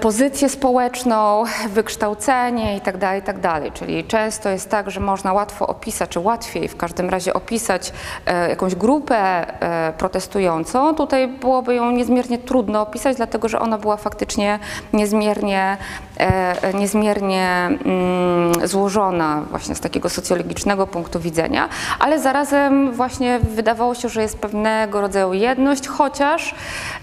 [0.00, 3.70] pozycję społeczną, wykształcenie itd., tak itd.
[3.74, 7.92] Czyli często jest tak, że można łatwo opisać, czy łatwiej w każdym razie opisać
[8.26, 10.94] e, jakąś grupę e, protestującą.
[10.94, 14.58] Tutaj byłoby ją niezmiernie trudno opisać, dlatego że ona była faktycznie
[14.92, 15.76] niezmiernie,
[16.18, 17.48] e, niezmiernie
[17.84, 24.38] mm, złożona właśnie z takiego socjologicznego punktu widzenia, ale zarazem właśnie wydawało się, że jest
[24.38, 26.54] pewnego rodzaju jedność, chociaż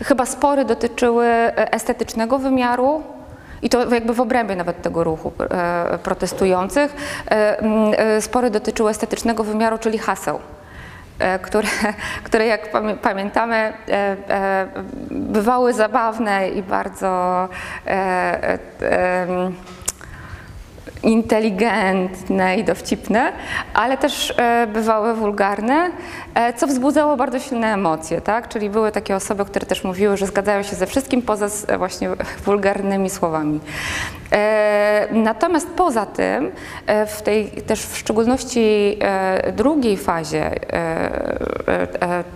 [0.03, 2.60] chyba spory dotyczyły e, estetycznego wymiaru,
[3.61, 6.95] i to jakby w obrębie nawet tego ruchu e, protestujących,
[7.31, 10.39] e, e, spory dotyczyły estetycznego wymiaru, czyli haseł.
[11.41, 11.67] Które,
[12.23, 13.73] które jak pamię- pamiętamy,
[15.11, 17.49] bywały zabawne i bardzo
[21.03, 23.31] inteligentne i dowcipne,
[23.73, 25.89] ale też e, bywały wulgarne,
[26.35, 28.47] e, co wzbudzało bardzo silne emocje, tak?
[28.47, 32.09] Czyli były takie osoby, które też mówiły, że zgadzają się ze wszystkim poza e, właśnie
[32.45, 33.59] wulgarnymi słowami.
[35.11, 36.51] Natomiast poza tym,
[37.07, 38.99] w tej też w szczególności
[39.53, 40.51] drugiej fazie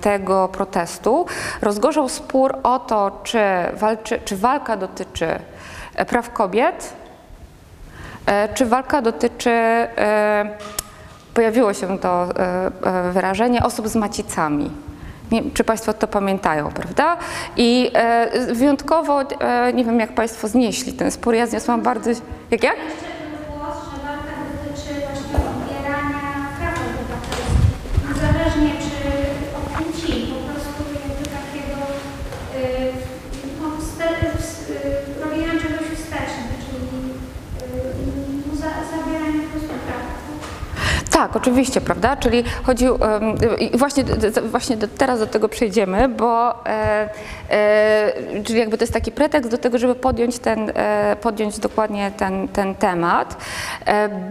[0.01, 1.25] tego protestu
[1.61, 3.39] rozgorzał spór o to, czy,
[3.73, 5.27] walczy, czy walka dotyczy
[6.07, 6.93] praw kobiet,
[8.53, 10.57] Czy walka dotyczy, e,
[11.33, 14.71] pojawiło się to e, e, wyrażenie, osób z macicami?
[15.31, 17.17] Nie, czy Państwo to pamiętają, prawda?
[17.57, 22.09] I e, wyjątkowo, e, nie wiem jak Państwo znieśli ten spór, ja zniosłam bardzo...
[22.51, 22.71] Jak ja?
[41.45, 42.17] Oczywiście, prawda?
[42.17, 42.85] Czyli chodzi,
[43.73, 44.03] właśnie,
[44.43, 47.09] właśnie teraz do tego przejdziemy, bo e,
[47.49, 52.11] e, czyli jakby to jest taki pretekst do tego, żeby podjąć ten, e, podjąć dokładnie
[52.17, 53.37] ten, ten temat,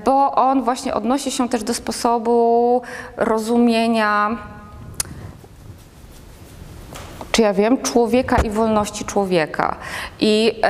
[0.05, 2.83] bo on właśnie odnosi się też do sposobu
[3.16, 4.37] rozumienia
[7.35, 9.77] czy ja wiem, człowieka i wolności człowieka.
[10.20, 10.61] I,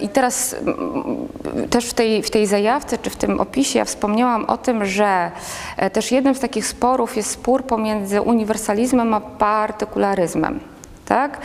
[0.00, 1.28] i teraz mm,
[1.70, 5.30] też w tej, w tej zajawce, czy w tym opisie ja wspomniałam o tym, że
[5.76, 10.60] e, też jednym z takich sporów jest spór pomiędzy uniwersalizmem a partykularyzmem.
[11.06, 11.38] Tak?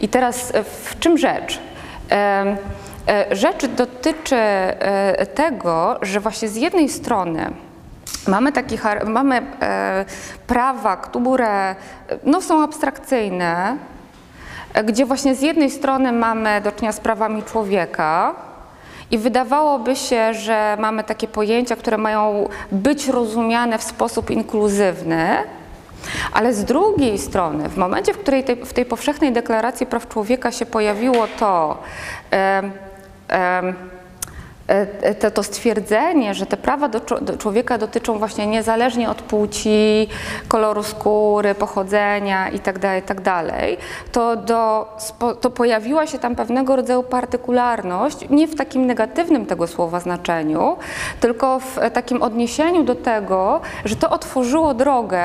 [0.00, 1.60] I teraz e, w czym rzecz?
[2.10, 2.56] E,
[3.30, 4.36] Rzecz dotyczy
[5.34, 7.50] tego, że właśnie z jednej strony
[8.28, 9.42] Mamy, taki, mamy
[10.46, 11.74] prawa, które
[12.24, 13.76] no, są abstrakcyjne,
[14.84, 18.34] gdzie właśnie z jednej strony mamy do czynienia z prawami człowieka
[19.10, 25.28] i wydawałoby się, że mamy takie pojęcia, które mają być rozumiane w sposób inkluzywny,
[26.32, 30.52] ale z drugiej strony, w momencie, w której tej, w tej powszechnej deklaracji praw człowieka
[30.52, 31.82] się pojawiło to,
[32.30, 32.72] em,
[33.30, 33.74] e,
[35.20, 40.08] to, to stwierdzenie, że te prawa do, do człowieka dotyczą właśnie niezależnie od płci,
[40.48, 43.42] koloru skóry, pochodzenia itd., itd.,
[44.12, 44.96] to, do,
[45.40, 50.76] to pojawiła się tam pewnego rodzaju partykularność, nie w takim negatywnym tego słowa znaczeniu,
[51.20, 55.24] tylko w e, takim odniesieniu do tego, że to otworzyło drogę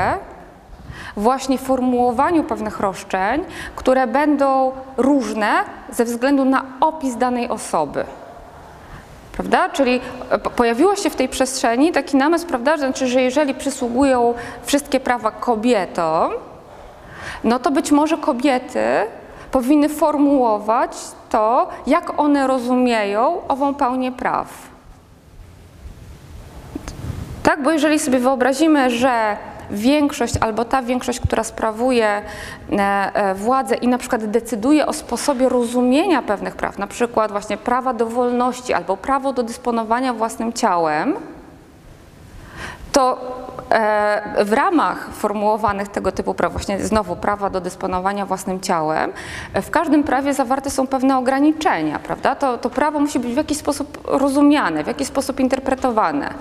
[1.17, 3.43] właśnie formułowaniu pewnych roszczeń,
[3.75, 5.51] które będą różne
[5.91, 8.05] ze względu na opis danej osoby.
[9.31, 9.69] Prawda?
[9.69, 14.33] Czyli e, po- pojawiło się w tej przestrzeni taki namysł, prawda, znaczy, że jeżeli przysługują
[14.63, 16.31] wszystkie prawa kobietom,
[17.43, 18.85] no to być może kobiety
[19.51, 20.91] powinny formułować
[21.29, 24.47] to, jak one rozumieją ową pełnię praw.
[27.43, 29.37] Tak, bo jeżeli sobie wyobrazimy, że
[29.71, 32.21] większość albo ta większość, która sprawuje e,
[33.13, 37.93] e, władzę i na przykład decyduje o sposobie rozumienia pewnych praw, na przykład właśnie prawa
[37.93, 41.15] do wolności albo prawo do dysponowania własnym ciałem,
[42.91, 43.17] to
[44.45, 49.11] w ramach formułowanych tego typu praw, właśnie znowu prawa do dysponowania własnym ciałem,
[49.53, 52.35] e, w każdym prawie zawarte są pewne ograniczenia, prawda?
[52.35, 56.33] To, to prawo musi być w jakiś sposób rozumiane, w jakiś sposób interpretowane.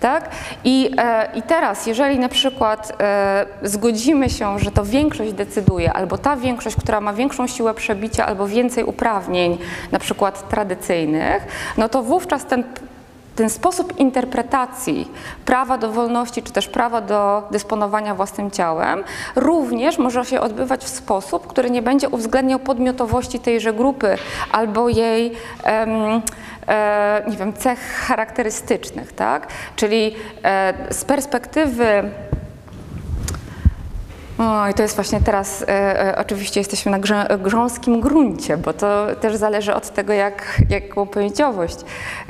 [0.00, 0.30] Tak?
[0.64, 6.18] I, e, I teraz, jeżeli na przykład e, zgodzimy się, że to większość decyduje, albo
[6.18, 9.58] ta większość, która ma większą siłę przebicia, albo więcej uprawnień,
[9.92, 12.64] na przykład tradycyjnych, no to wówczas ten
[13.36, 15.10] ten sposób interpretacji
[15.44, 19.04] prawa do wolności, czy też prawa do dysponowania własnym ciałem,
[19.36, 24.16] również może się odbywać w sposób, który nie będzie uwzględniał podmiotowości tejże grupy
[24.52, 25.32] albo jej
[25.64, 26.22] em,
[26.68, 29.12] e, nie wiem, cech charakterystycznych.
[29.12, 29.46] Tak?
[29.76, 30.14] Czyli
[30.44, 32.10] e, z perspektywy
[34.42, 38.72] o, i to jest właśnie teraz, e, e, oczywiście jesteśmy na grze, grząskim gruncie, bo
[38.72, 41.76] to też zależy od tego, jak, jaką pojęciowość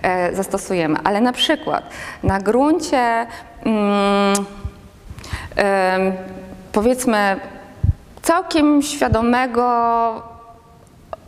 [0.03, 0.99] e, zastosujemy.
[1.05, 1.85] Ale na przykład
[2.23, 3.27] na gruncie
[3.65, 4.35] mm,
[5.57, 6.13] em,
[6.73, 7.41] powiedzmy
[8.23, 10.23] całkiem świadomego,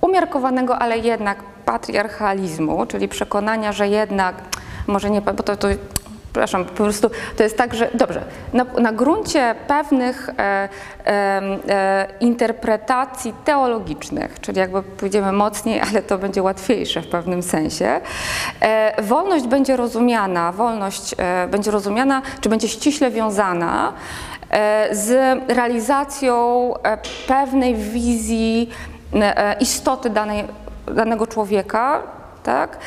[0.01, 4.35] umiarkowanego, ale jednak patriarchalizmu, czyli przekonania, że jednak,
[4.87, 5.69] może nie, bo to, to
[6.35, 10.69] przepraszam, po prostu to jest tak, że dobrze, na, na gruncie pewnych e,
[11.07, 18.01] e, interpretacji teologicznych, czyli jakby pójdziemy mocniej, ale to będzie łatwiejsze w pewnym sensie,
[18.61, 23.93] e, wolność będzie rozumiana, wolność e, będzie rozumiana, czy będzie ściśle wiązana
[24.51, 25.11] e, z
[25.49, 26.99] realizacją e,
[27.29, 28.71] pewnej wizji
[29.61, 30.45] istoty danej,
[30.87, 32.03] danego człowieka,
[32.43, 32.79] tak?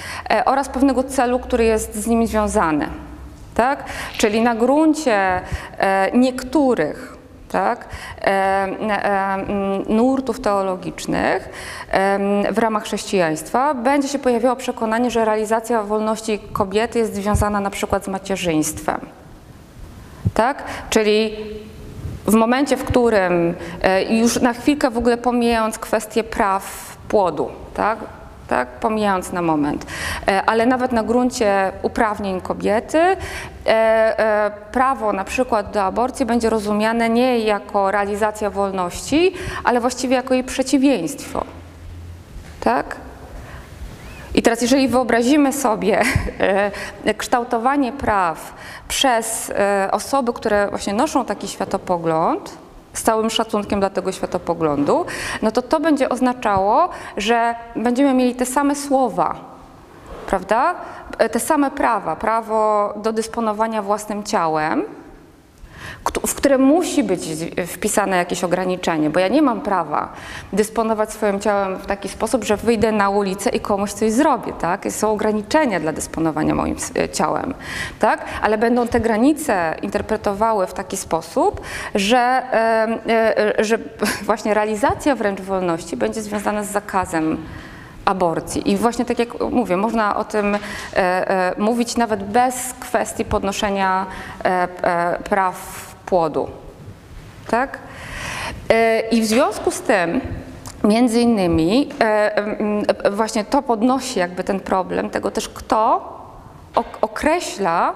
[0.45, 2.87] Oraz pewnego celu, który jest z nimi związany.
[3.57, 3.83] Tak?
[4.17, 5.41] Czyli na gruncie
[5.77, 7.17] e, niektórych
[7.51, 7.85] tak,
[8.21, 9.37] e, e,
[9.89, 11.49] nurtów teologicznych
[12.51, 18.05] w ramach chrześcijaństwa będzie się pojawiało przekonanie, że realizacja wolności kobiety jest związana na przykład
[18.05, 18.99] z macierzyństwem.
[20.33, 20.63] Tak?
[20.89, 21.35] Czyli
[22.25, 23.55] w momencie, w którym
[24.09, 27.99] już na chwilkę w ogóle pomijając kwestię praw płodu, tak?
[28.47, 29.85] Tak, pomijając na moment,
[30.27, 33.17] E, ale nawet na gruncie uprawnień kobiety, e,
[33.65, 39.33] e, prawo na przykład do aborcji będzie rozumiane nie jako realizacja wolności,
[39.63, 41.45] ale właściwie jako jej przeciwieństwo.
[42.59, 42.95] Tak?
[44.35, 46.01] I teraz, jeżeli wyobrazimy sobie
[47.17, 48.53] kształtowanie praw
[48.87, 49.51] przez
[49.91, 52.57] osoby, które właśnie noszą taki światopogląd,
[52.97, 55.05] z całym szacunkiem dla tego światopoglądu,
[55.41, 59.35] no to to będzie oznaczało, że będziemy mieli te same słowa,
[60.27, 60.75] prawda?
[61.17, 64.83] E, Te same prawa, prawo do dysponowania własnym ciałem,
[66.27, 67.21] w które musi być
[67.67, 70.13] wpisane jakieś ograniczenie, bo ja nie mam prawa
[70.53, 74.87] dysponować swoim ciałem w taki sposób, że wyjdę na ulicę i komuś coś zrobię, tak?
[74.89, 77.53] Są ograniczenia dla dysponowania moim e, ciałem,
[77.99, 78.25] tak?
[78.41, 81.61] Ale będą te granice interpretowały w taki sposób,
[81.95, 83.77] że, e, e, że
[84.29, 87.37] właśnie realizacja wręcz wolności będzie związana z zakazem
[88.05, 88.71] aborcji.
[88.71, 90.57] I właśnie tak jak mówię, można o tym
[91.57, 94.05] mówić nawet bez kwestii podnoszenia
[95.29, 96.47] praw płodu.
[97.49, 97.77] Tak?
[98.69, 100.21] E, I w związku z tym,
[100.83, 102.37] między innymi, e,
[103.05, 105.79] e, właśnie to podnosi jakby ten problem tego też, kto
[106.75, 107.93] ok- określa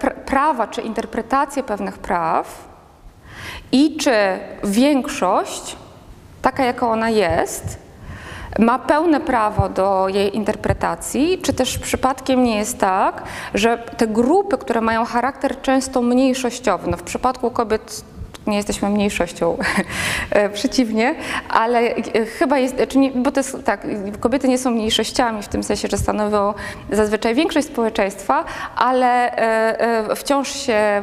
[0.00, 2.64] pr- prawa czy interpretację pewnych praw
[3.72, 4.12] i czy
[4.64, 5.76] większość,
[6.42, 7.78] taka jaka ona jest,
[8.58, 13.22] ma pełne prawo do jej interpretacji, czy też przypadkiem nie jest tak,
[13.54, 18.04] że te grupy, które mają charakter często mniejszościowy, no w przypadku kobiet
[18.46, 19.56] nie jesteśmy mniejszością,
[20.30, 21.14] e, przeciwnie,
[21.48, 23.86] ale e, chyba jest, czy nie, bo to jest tak,
[24.20, 26.54] kobiety nie są mniejszościami w tym sensie, że stanowią
[26.90, 28.44] zazwyczaj większość społeczeństwa,
[28.76, 31.02] ale e, wciąż się,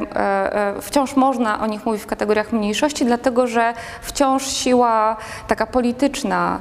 [0.80, 5.16] wciąż można o nich mówić w kategoriach mniejszości, dlatego że wciąż siła
[5.48, 6.60] taka polityczna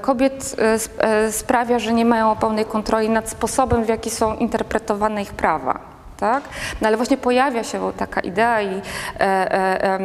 [0.00, 5.32] kobiet sp- sprawia, że nie mają pełnej kontroli nad sposobem, w jaki są interpretowane ich
[5.32, 5.89] prawa.
[6.20, 6.42] Tak?
[6.80, 8.82] No ale właśnie pojawia się taka idea i
[9.20, 9.98] e, e,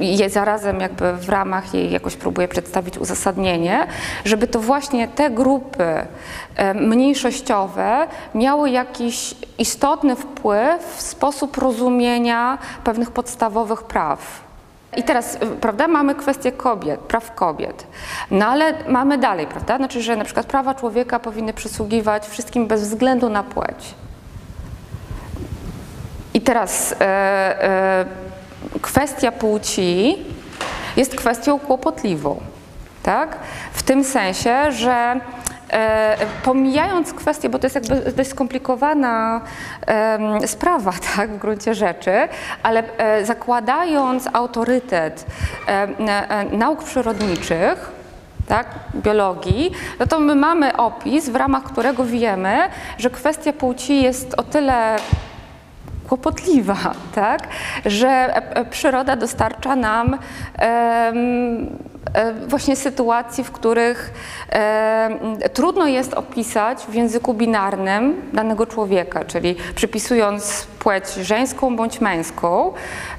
[0.00, 3.86] je zarazem jakby w ramach jej jakoś próbuje przedstawić uzasadnienie,
[4.24, 6.06] żeby to właśnie te grupy
[6.56, 14.48] e, mniejszościowe miały jakiś istotny wpływ w sposób rozumienia pewnych podstawowych praw.
[14.96, 17.86] I teraz, y, prawda, mamy kwestię kobiet, praw kobiet,
[18.30, 22.88] no ale mamy dalej, prawda, znaczy, że na przykład prawa człowieka powinny przysługiwać wszystkim bez
[22.88, 23.94] względu na płeć.
[26.38, 28.04] I teraz e, e,
[28.82, 30.16] kwestia płci
[30.96, 32.40] jest kwestią kłopotliwą,
[33.02, 33.38] tak?
[33.72, 35.20] W tym sensie, że
[35.70, 39.40] e, pomijając kwestię, bo to jest jakby dość skomplikowana
[39.86, 42.12] em, sprawa, tak, w gruncie rzeczy,
[42.62, 45.26] ale e, zakładając autorytet
[45.68, 47.90] e, e, nauk przyrodniczych,
[48.48, 52.58] tak, biologii, no to my mamy opis, w ramach którego wiemy,
[52.98, 54.96] że kwestia płci jest o tyle
[56.08, 56.76] kłopotliwa,
[57.14, 57.48] tak?
[57.86, 60.18] że e, e, przyroda dostarcza nam
[62.48, 64.12] właśnie sytuacji, w których
[64.48, 65.18] em,
[65.52, 72.72] trudno jest opisać w języku binarnym danego człowieka, czyli przypisując płeć żeńską bądź męską,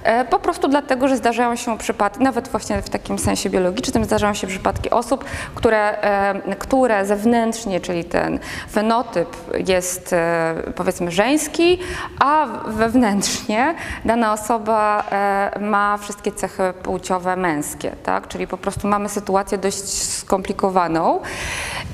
[0.04, 4.34] e, po prostu dlatego, że zdarzają się przypadki, nawet właśnie w takim sensie biologicznym, zdarzają
[4.34, 5.26] się przypadki osób,
[5.56, 8.40] które, e, które zewnętrznie, czyli ten
[8.72, 9.30] fenotyp
[9.68, 11.80] jest e, powiedzmy żeński,
[12.20, 13.76] a wewnętrznie
[14.06, 18.28] dana osoba e, ma wszystkie cechy płciowe męskie, tak?
[18.28, 21.20] Czyli po prostu mamy sytuację dość skomplikowaną.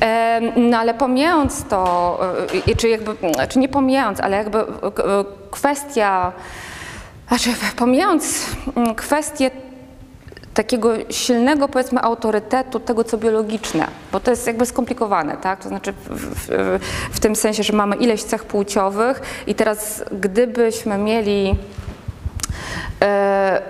[0.01, 2.19] E, No ale pomijając to,
[2.67, 3.15] e, czy jakby,
[3.49, 4.65] czy nie pomijając, ale jakby e,
[5.51, 6.31] kwestia,
[7.27, 9.51] znaczy pomijając mm, kwestię
[10.53, 15.59] takiego silnego, powiedzmy, autorytetu tego, co biologiczne, bo to jest jakby skomplikowane, tak?
[15.63, 16.79] To znaczy w, w,
[17.11, 21.55] w tym sensie, że mamy ileś cech płciowych i teraz gdybyśmy mieli
[23.01, 23.61] e,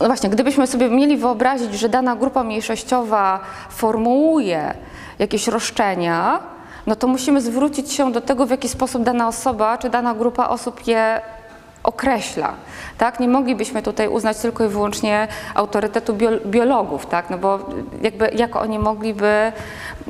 [0.00, 4.74] no właśnie, gdybyśmy sobie mieli wyobrazić, że dana grupa mniejszościowa formułuje
[5.18, 6.40] jakieś roszczenia,
[6.86, 10.48] no to musimy zwrócić się do tego, w jaki sposób dana osoba czy dana grupa
[10.48, 11.20] osób je
[11.82, 12.54] określa.
[12.98, 13.20] Tak?
[13.20, 17.30] Nie moglibyśmy tutaj uznać tylko i wyłącznie autorytetu bio, biologów, tak?
[17.30, 17.58] no bo
[18.02, 19.52] jakby jak oni mogliby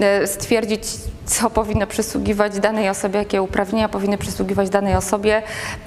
[0.00, 0.82] e, stwierdzić,
[1.28, 5.42] co powinno przysługiwać danej osobie, jakie uprawnienia powinny przysługiwać danej osobie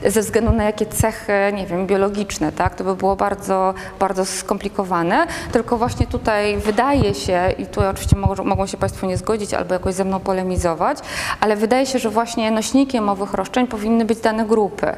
[0.05, 2.75] ze względu na jakie cechy, nie wiem, biologiczne, tak?
[2.75, 8.67] To by było bardzo, bardzo skomplikowane, tylko właśnie tutaj wydaje się, i tu oczywiście mogą,
[8.67, 10.97] się Państwo nie zgodzić albo jakoś ze mną polemizować,
[11.39, 14.95] ale wydaje się, że właśnie nośnikiem owych roszczeń powinny być dane grupy,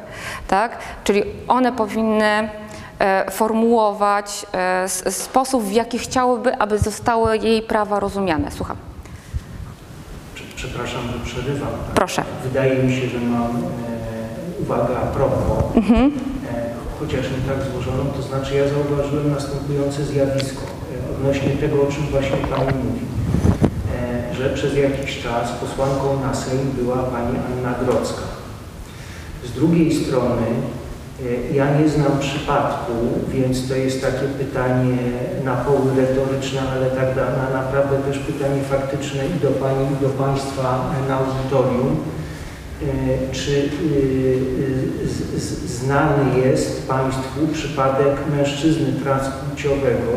[0.48, 0.78] tak?
[1.04, 2.48] Czyli one powinny
[2.98, 8.50] e, formułować e, sposób, w jaki chciałyby, aby zostały jej prawa rozumiane.
[8.50, 8.93] Słucham.
[10.64, 11.68] Prze- Przepraszam, że przerywam.
[11.94, 12.22] Proszę.
[12.44, 13.60] Wydaje mi się, że mam e,
[14.62, 16.12] uwagę a propos, Mhm.
[16.54, 21.86] e, chociaż nie tak złożoną, to znaczy ja zauważyłem następujące zjawisko e, odnośnie tego, o
[21.92, 23.04] czym właśnie Pani mówi,
[24.32, 28.22] e, że przez jakiś czas posłanką na Sejm była Pani Anna Grodzka.
[29.44, 30.46] Z drugiej strony
[31.52, 32.92] ja nie znam przypadku,
[33.28, 34.96] więc to jest takie pytanie
[35.44, 40.02] na poły retoryczne, ale tak na, na naprawdę też pytanie faktyczne i do Pani, i
[40.02, 41.96] do Państwa e, na audytorium.
[42.82, 43.68] E, Czy
[45.36, 50.12] z- znany jest Państwu przypadek mężczyzny transpłciowego,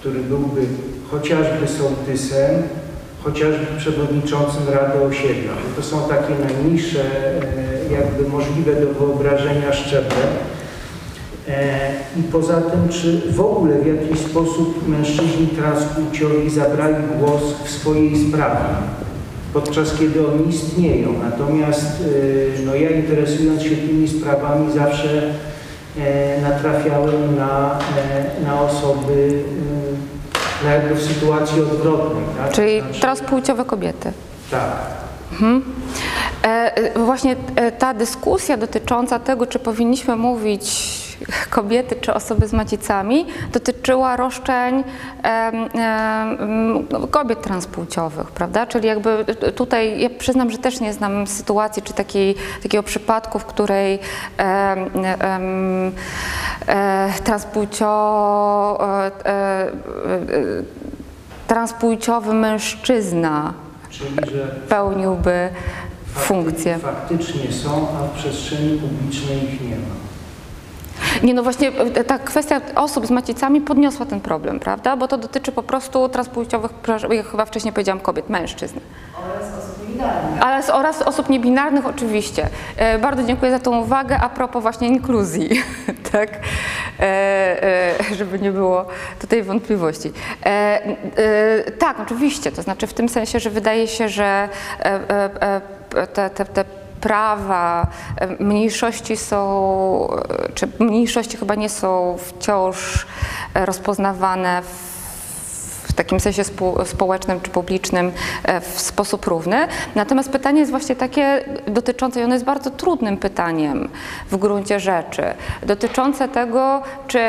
[0.00, 0.60] który byłby
[1.10, 2.50] chociażby sołtysem,
[3.22, 5.52] chociażby przewodniczącym Rady Osiedla?
[5.76, 7.00] To są takie najniższe,
[7.90, 10.16] e, jakby możliwe do wyobrażenia szczeble.
[11.48, 17.70] E, I poza tym, czy w ogóle w jakiś sposób mężczyźni transpłciowi zabrali głos w
[17.70, 18.64] swojej sprawie,
[19.52, 21.14] podczas kiedy oni istnieją.
[21.22, 25.22] Natomiast y, no, ja interesując się tymi sprawami zawsze
[25.98, 29.42] e, natrafiałem na, e, na osoby
[30.64, 32.24] no, jakby w sytuacji odwrotnej.
[32.38, 32.52] Tak?
[32.52, 34.12] Czyli Znaczy- transpłciowe kobiety.
[34.50, 34.62] Tak.
[36.44, 36.46] E,
[36.76, 40.90] e, Właśnie e, ta dyskusja dotycząca tego, czy powinniśmy mówić
[41.50, 44.84] kobiety czy osoby z macicami, dotyczyła roszczeń
[47.10, 48.66] kobiet transpłciowych, prawda?
[48.66, 49.24] Czyli jakby
[49.56, 53.98] tutaj, ja przyznam, że też nie znam sytuacji czy takiej, takiego przypadku, w której
[54.38, 54.76] e,
[57.24, 59.66] transpłcio, e, e,
[61.46, 63.54] transpłciowy mężczyzna
[63.90, 64.16] Czyli,
[64.68, 65.48] pełniłby
[66.14, 66.78] funkcję.
[66.78, 70.09] faktycznie są, a w przestrzeni publicznej ich nie ma.
[71.22, 74.96] Nie, no właśnie e, ta kwestia osób z macicami podniosła ten problem, prawda?
[74.96, 76.70] Bo to dotyczy po prostu transpłciowych,
[77.10, 78.78] jak chyba wcześniej powiedziałam, kobiet, mężczyzn.
[79.16, 80.42] oraz osób niebinarnych.
[80.42, 82.48] Ale z, oraz osób niebinarnych oczywiście.
[82.76, 85.62] E, bardzo dziękuję za tą uwagę a propos właśnie inkluzji,
[86.12, 86.30] tak?
[87.00, 88.84] E, żeby nie było
[89.20, 90.12] tutaj wątpliwości.
[91.78, 94.48] Tak, oczywiście, to znaczy w tym sensie, że wydaje się, że
[96.14, 97.86] te, te, te prawa
[98.16, 100.08] e, mniejszości są,
[100.48, 103.06] e, czy mniejszości chyba nie są wciąż
[103.54, 104.90] e, rozpoznawane w
[105.80, 108.12] w takim sensie spo- społecznym czy publicznym
[108.60, 109.68] w sposób równy.
[109.94, 113.88] Natomiast pytanie jest właśnie takie dotyczące, i ono jest bardzo trudnym pytaniem
[114.30, 115.22] w gruncie rzeczy,
[115.62, 117.20] dotyczące tego, czy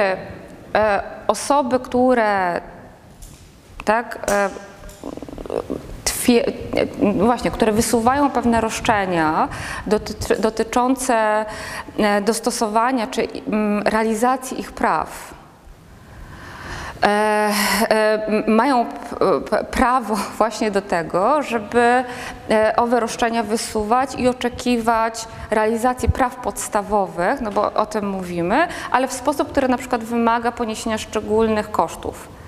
[1.28, 2.62] osoby, które
[3.86, 4.32] tak,
[7.18, 9.48] właśnie, które wysuwają pewne roszczenia
[10.40, 11.46] dotyczące
[11.98, 15.34] e, dostosowania czy mm, realizacji ich praw,
[17.04, 17.08] e,
[17.90, 18.86] e, mają
[19.72, 22.04] prawo właśnie do tego, żeby
[22.50, 29.08] e, owe roszczenia wysuwać i oczekiwać realizacji praw podstawowych, no bo o tym mówimy, ale
[29.08, 32.41] w sposób, który na przykład wymaga poniesienia szczególnych kosztów.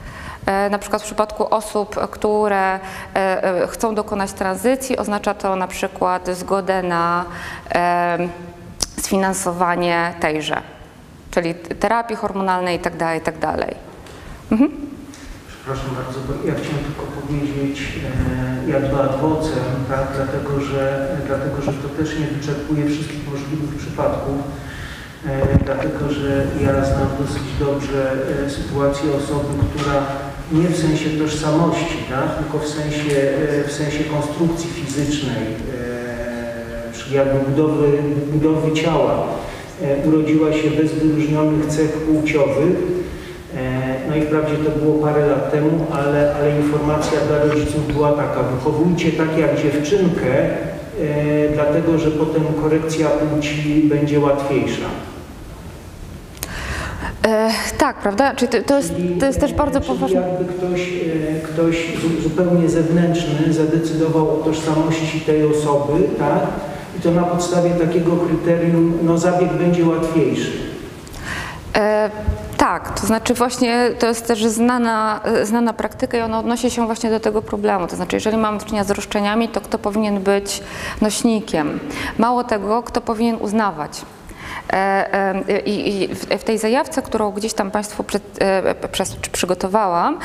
[0.46, 2.80] E, Na przykład w przypadku osób, które e,
[3.16, 7.26] e, chcą dokonać tranzycji, oznacza to na przykład zgodę na
[9.02, 10.62] sfinansowanie tejże,
[11.32, 13.16] czyli terapii hormonalnej itd.
[13.16, 13.58] itd.
[15.48, 18.00] Przepraszam bardzo, bo ja chciałem tylko powiedzieć
[18.68, 23.76] e, jakby ad vocem, tak, dlatego, że, dlatego że to też nie wyczerpuje wszystkich możliwych
[23.78, 24.38] przypadków,
[25.66, 28.12] dlatego że ja znam dosyć dobrze
[28.46, 29.94] e, sytuację osoby, która
[30.52, 37.16] nie w sensie tożsamości, tak, tylko w sensie, e, w sensie konstrukcji fizycznej, e, czyli
[37.16, 37.88] jakby budowy,
[38.34, 39.28] budowy ciała,
[39.82, 42.76] e, urodziła się bez wyróżnionych cech płciowych,
[43.58, 48.12] E, No i wprawdzie to było parę lat temu, ale, ale informacja dla rodziców była
[48.12, 50.56] taka, wychowujcie tak jak dziewczynkę, e,
[51.54, 54.86] dlatego że potem korekcja płci będzie łatwiejsza.
[57.28, 58.36] E, tak, prawda?
[58.36, 60.22] Czyli to, to, jest, to jest też bardzo czyli poważne.
[60.22, 66.40] jakby ktoś, e, ktoś zu- zupełnie zewnętrzny zadecydował o tożsamości tej osoby, tak?
[67.00, 70.52] I to na podstawie takiego kryterium, no zabieg będzie łatwiejszy.
[71.76, 72.10] E,
[72.58, 77.10] Tak, to znaczy właśnie to jest też znana, znana praktyka i ona odnosi się właśnie
[77.10, 77.88] do tego problemu.
[77.88, 80.64] To znaczy, jeżeli mamy do czynienia z roszczeniami, to kto powinien być
[81.02, 81.80] nośnikiem?
[82.18, 84.02] Mało tego, kto powinien uznawać.
[84.74, 84.76] E,
[85.50, 88.04] e, I w tej zajawce, którą gdzieś tam Państwu
[88.39, 88.76] e,
[89.32, 90.20] przygotowałam,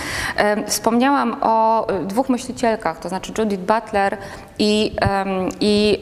[0.67, 4.17] wspomniałam o dwóch myślicielkach, to znaczy Judith Butler
[4.59, 4.97] i,
[5.61, 5.99] i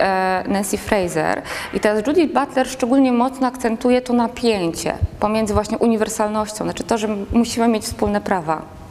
[0.48, 1.42] Nancy Fraser.
[1.74, 7.08] I teraz Judith Butler szczególnie mocno akcentuje to napięcie pomiędzy właśnie uniwersalnością, znaczy to, że
[7.32, 8.85] musimy mieć wspólne prawa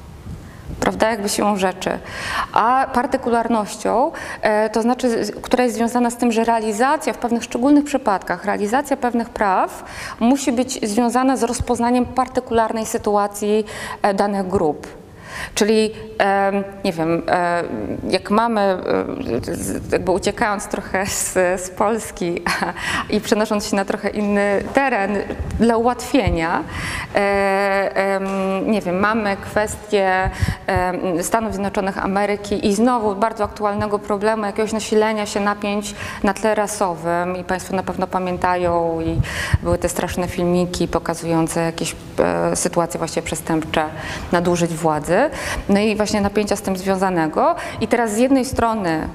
[0.85, 1.99] prawda, jakby siłą rzeczy,
[2.53, 4.11] a partykularnością,
[4.41, 8.97] e, to znaczy, która jest związana z tym, że realizacja w pewnych szczególnych przypadkach, realizacja
[8.97, 9.83] pewnych praw
[10.19, 13.65] musi być związana z rozpoznaniem partykularnej sytuacji
[14.01, 15.04] e, danych grup.
[15.55, 15.91] Czyli,
[16.83, 17.21] nie wiem,
[18.09, 18.79] jak mamy, e,
[19.91, 22.41] jakby uciekając trochę z, z Polski
[23.09, 25.17] i przenosząc się na trochę inny teren
[25.59, 26.63] dla ułatwienia,
[27.15, 28.19] e,
[28.65, 30.29] nie wiem, mamy kwestię
[31.21, 37.37] Stanów Zjednoczonych Ameryki i znowu bardzo aktualnego problemu jakiegoś nasilenia się napięć na tle rasowym
[37.37, 39.21] i Państwo na pewno pamiętają i
[39.63, 43.85] były te straszne filmiki pokazujące jakieś e, sytuacje właśnie przestępcze
[44.31, 45.24] nadużyć władzy,
[45.69, 47.55] no i właśnie napięcia z tym związanego.
[47.81, 49.07] I teraz z jednej strony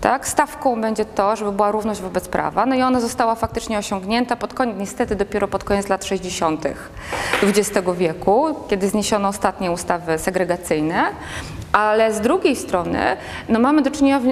[0.00, 2.66] tak, stawką będzie to, żeby była równość wobec prawa.
[2.66, 6.64] No i ona została faktycznie osiągnięta pod koniec, niestety dopiero pod koniec lat 60.
[7.42, 11.06] XX wieku, kiedy zniesiono ostatnie ustawy segregacyjne.
[11.72, 12.98] Ale z drugiej strony
[13.48, 14.24] no mamy do czynienia w,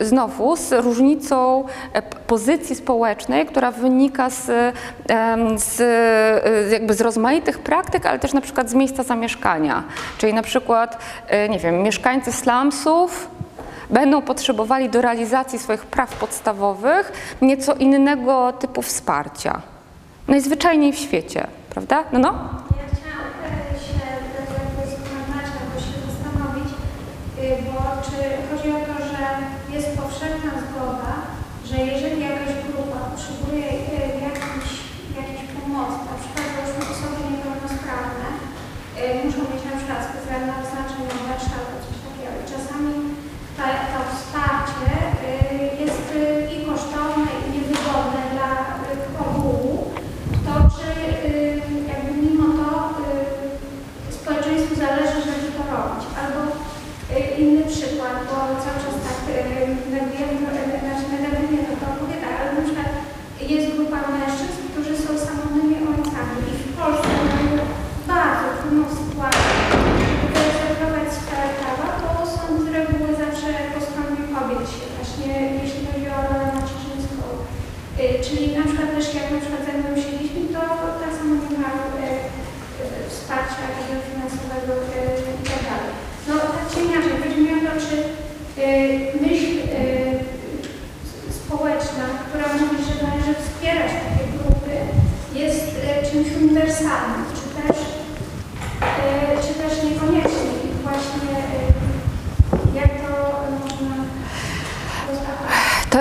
[0.00, 4.46] znowu z różnicą e, pozycji społecznej, która wynika z,
[5.56, 9.82] z, e, jakby z rozmaitych praktyk, ale też na przykład z miejsca zamieszkania.
[10.18, 10.98] Czyli na przykład,
[11.28, 13.28] e, nie wiem, mieszkańcy slumsów
[13.90, 17.12] będą potrzebowali do realizacji swoich praw podstawowych
[17.42, 19.62] nieco innego typu wsparcia.
[20.28, 22.04] Najzwyczajniej w świecie, prawda?
[22.12, 22.30] No, no.
[27.38, 28.16] E, y, bo czy
[28.48, 29.22] chodzi o to, że
[29.74, 31.12] jest powszechna zgoda,
[31.64, 34.68] że jeżeli jakaś grupa potrzebuje y, jakiejś,
[35.18, 38.28] jakiejś pomocy, na przykład osoby niepełnosprawne,
[38.98, 41.93] y, muszą mieć na przykład specjalne oznaczenie warsztatu,
[84.70, 85.23] okay?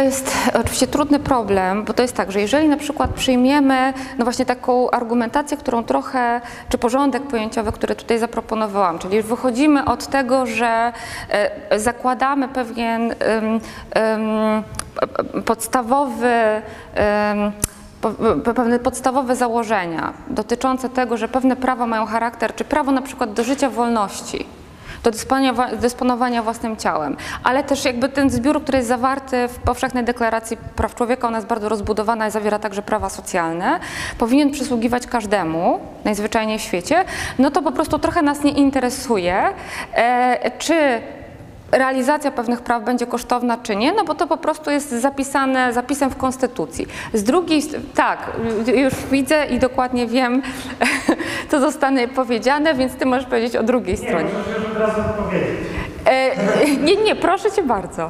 [0.03, 4.45] Jest oczywiście trudny problem, bo to jest tak, że jeżeli na przykład przyjmiemy no właśnie
[4.45, 10.93] taką argumentację, którą trochę, czy porządek pojęciowy, który tutaj zaproponowałam, czyli wychodzimy od tego, że
[11.29, 13.59] e, zakładamy pewien em,
[14.99, 16.31] p- podstawowy
[18.01, 23.33] pe- pewne podstawowe założenia dotyczące tego, że pewne prawa mają charakter, czy prawo na przykład
[23.33, 24.45] do życia wolności,
[25.03, 25.11] do
[25.77, 30.95] dysponowania, własnym ciałem, ale też jakby ten zbiór, który jest zawarty w Powszechnej Deklaracji Praw
[30.95, 33.79] Człowieka, ona jest bardzo rozbudowana i zawiera także prawa socjalne,
[34.17, 37.05] powinien przysługiwać każdemu, najzwyczajniej w świecie,
[37.39, 39.43] no to po prostu trochę nas nie interesuje,
[39.93, 41.01] e, czy
[41.71, 46.09] realizacja pewnych praw będzie kosztowna czy nie, no bo to po prostu jest zapisane zapisem
[46.09, 46.87] w Konstytucji.
[47.13, 48.31] Z drugiej strony, tak,
[48.75, 50.41] już widzę i dokładnie wiem,
[51.49, 54.25] co zostanie powiedziane, więc ty możesz powiedzieć o drugiej Nie, stronie.
[54.33, 55.59] możesz od razu odpowiedzieć.
[56.05, 56.35] E,
[56.85, 58.09] nie, nie, proszę cię bardzo.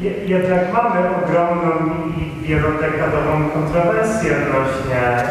[0.00, 1.70] Nie, je- jednak mamy ogromną
[2.18, 5.24] i wielodekadową kontrowersję odnośnie e,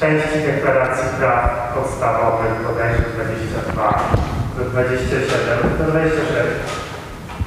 [0.00, 6.24] części deklaracji praw podstawowych, bodajże 22 do 27, do 26.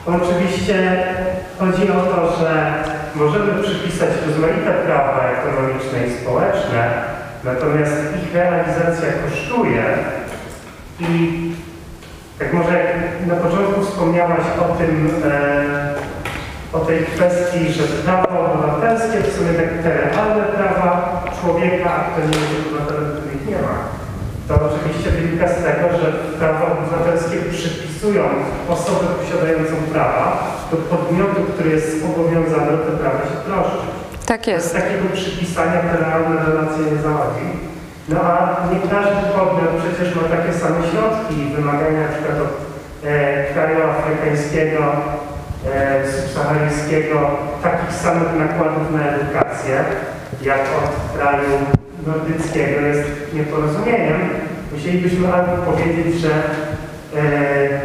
[0.05, 1.03] Oczywiście
[1.59, 2.83] chodzi o to, że
[3.15, 7.03] możemy przypisać rozmaite prawa ekonomiczne i społeczne,
[7.43, 7.93] natomiast
[8.23, 9.83] ich realizacja kosztuje
[10.99, 11.41] i
[12.39, 15.93] tak może jak na początku wspomniałaś o tym, e,
[16.73, 22.21] o tej kwestii, że prawa obywatelskie to są jednak te realne prawa, człowieka, a kto
[22.21, 23.96] nie jest obywatelem, których nie ma.
[24.47, 26.07] To oczywiście wynika z tego, że
[26.39, 28.23] prawa obywatelskie przypisują
[28.69, 30.25] osobę posiadającą prawa
[30.71, 33.89] do podmiotu, który jest zobowiązany o te prawa się troszczyć.
[34.25, 34.73] Tak Z jest.
[34.75, 37.47] takiego przypisania realne relacje nie zachodzi.
[38.09, 38.33] No a
[38.71, 42.53] nie każdy podmiot przecież ma takie same środki i wymagania na przykład od
[43.05, 44.81] e, kraju afrykańskiego,
[45.73, 47.17] e, subsaharyjskiego
[47.63, 49.75] takich samych nakładów na edukację,
[50.41, 51.51] jak od kraju
[52.07, 54.19] nordyckiego jest nieporozumieniem.
[54.73, 56.31] Musielibyśmy albo powiedzieć, że
[57.15, 57.79] e,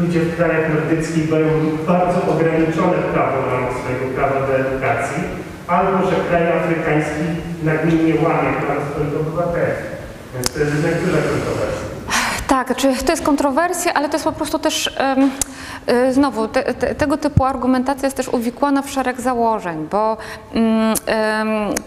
[0.00, 1.48] ludzie w krajach nordyckich mają
[1.86, 5.22] bardzo ograniczone prawo ramach swojego prawa do edukacji,
[5.66, 7.24] albo że kraj afrykański
[7.62, 9.72] nagminnie łamie prawa swoich obywateli.
[10.34, 11.87] Więc to jest duża kontrowersja.
[12.48, 14.86] Tak, czy to jest kontrowersja, ale to jest po prostu też
[15.88, 20.16] y, znowu te, te, tego typu argumentacja jest też uwikłana w szereg założeń, bo
[20.54, 20.94] mm,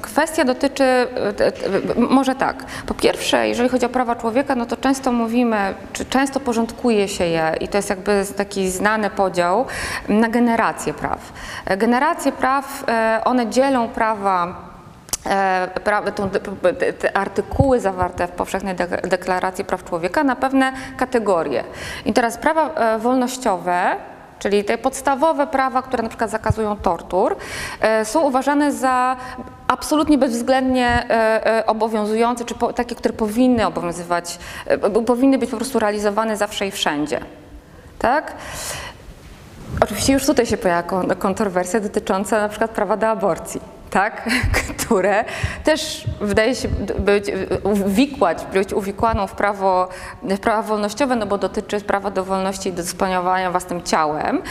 [0.01, 5.11] kwestia dotyczy, y, może tak, po pierwsze, jeżeli chodzi o prawa człowieka, no to często
[5.11, 9.65] mówimy, czy często porządkuje się je i to jest jakby taki znany podział
[10.09, 11.33] na generacje praw.
[11.77, 14.70] Generacje praw, e, one dzielą prawa
[16.79, 21.63] te, te artykuły zawarte w Powszechnej Dek- Deklaracji Praw Człowieka na pewne kategorie.
[22.05, 23.95] I teraz prawa e, wolnościowe,
[24.39, 27.35] czyli te podstawowe prawa, które na przykład zakazują tortur,
[27.81, 29.15] e, są uważane za
[29.67, 35.79] absolutnie bezwzględnie e, e, obowiązujące, czy takie, które powinny obowiązywać, e, powinny być po prostu
[35.79, 37.19] realizowane zawsze i wszędzie.
[37.99, 38.33] Tak?
[39.81, 43.61] Oczywiście już tutaj się pojawia kon- kontrowersja dotycząca na przykład prawa do aborcji,
[43.91, 44.29] tak?
[44.91, 45.25] które
[45.63, 46.67] też wydaje się
[46.99, 47.31] być,
[47.63, 49.89] uwikłać, być uwikłaną w prawo,
[50.23, 54.41] w prawa wolnościowe, no bo dotyczy prawa do wolności i do dysponowania własnym ciałem,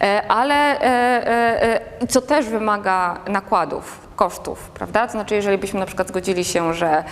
[0.00, 5.06] e, ale e, e, co też wymaga nakładów, kosztów, prawda?
[5.06, 7.04] To znaczy, jeżeli byśmy na przykład zgodzili się, że e,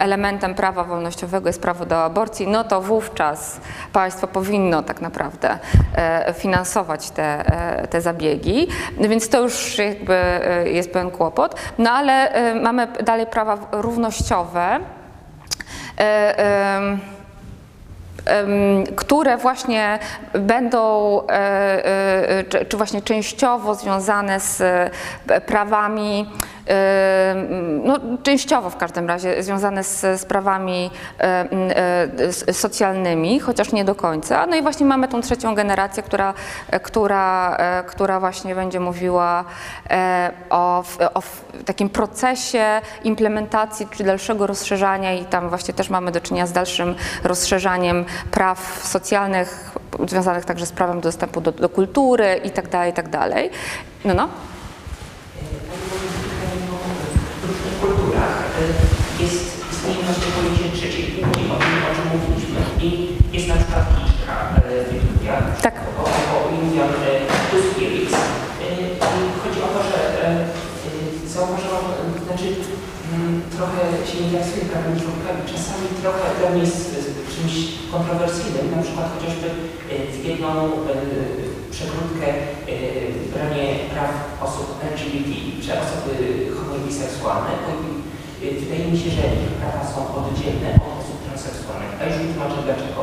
[0.00, 3.60] elementem prawa wolnościowego jest prawo do aborcji, no to wówczas
[3.92, 5.58] państwo powinno tak naprawdę
[5.94, 10.16] e, finansować te, e, te zabiegi, No więc to już jakby
[10.64, 11.54] jest pewien kłopot.
[11.78, 12.32] No ale
[12.62, 14.80] mamy dalej prawa równościowe.
[18.26, 18.46] E,
[18.96, 19.98] które właśnie
[20.32, 21.30] będą, e,
[22.38, 26.59] e, czy, czy właśnie częściowo związane z e, prawami, e,
[27.84, 33.72] no częściowo w każdym razie związane z, z prawami e, m, e, s- socjalnymi, chociaż
[33.72, 34.46] nie do końca.
[34.46, 36.34] No i właśnie mamy tą trzecią generację, która,
[36.82, 39.44] która, e, która właśnie będzie mówiła
[39.90, 41.22] e, o, o
[41.64, 42.64] takim procesie
[43.04, 46.94] implementacji czy dalszego rozszerzania i tam właśnie też mamy do czynienia z dalszym
[47.24, 49.70] rozszerzaniem praw socjalnych
[50.08, 53.06] związanych także z prawem dostępu do, do kultury i tak dalej, i tak.
[54.04, 54.28] No, no.
[59.24, 59.40] Jest,
[59.72, 62.58] istnieje właśnie pojęcie trzeciej płci, o tym, o czym mówiliśmy.
[62.86, 62.88] I
[63.36, 64.34] jest na przykład liczka
[64.88, 65.76] w Indiach, Tak.
[66.00, 66.04] o,
[66.36, 67.12] o Indian y,
[67.48, 68.14] Two Spirits.
[68.14, 68.72] Y,
[69.16, 72.48] I chodzi o to, że y, y, zauważyłam, y, znaczy
[73.12, 77.54] mm, trochę się nie interesuję prawem człowieka i czasami trochę dla mnie jest y, czymś
[77.94, 79.56] kontrowersyjnym, na przykład chociażby y,
[80.14, 80.70] w jedną y,
[81.74, 82.26] przekrótkę
[82.68, 84.12] y, branie praw
[84.46, 85.30] osób LGBT,
[85.62, 86.14] czy osoby
[86.56, 86.74] homo
[88.40, 91.92] wydaje mi się, że ich prawa są oddzielne od osób transseksualnych.
[91.98, 93.00] A już wytłumaczę dlaczego.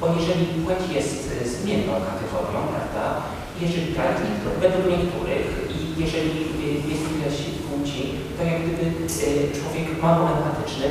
[0.00, 3.04] Bo jeżeli płeć jest y, zmienną kategorią, prawda,
[3.64, 4.14] jeżeli tak,
[4.62, 6.36] według niektórych i jeżeli
[6.66, 7.36] y, jest ileś
[7.66, 8.00] płci,
[8.36, 8.84] to jak gdyby
[9.26, 10.88] y, człowiek mało empatyczny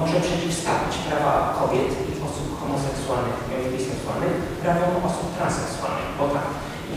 [0.00, 3.38] może przeciwstawić prawa kobiet i osób homoseksualnych
[3.72, 6.10] biseksualnych prawom osób transseksualnych.
[6.18, 6.46] Bo tak,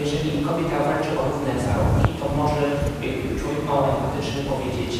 [0.01, 2.63] jeżeli kobieta walczy o równe zarobki, to może
[3.39, 4.93] człowiek mało empatyczny powiedzieć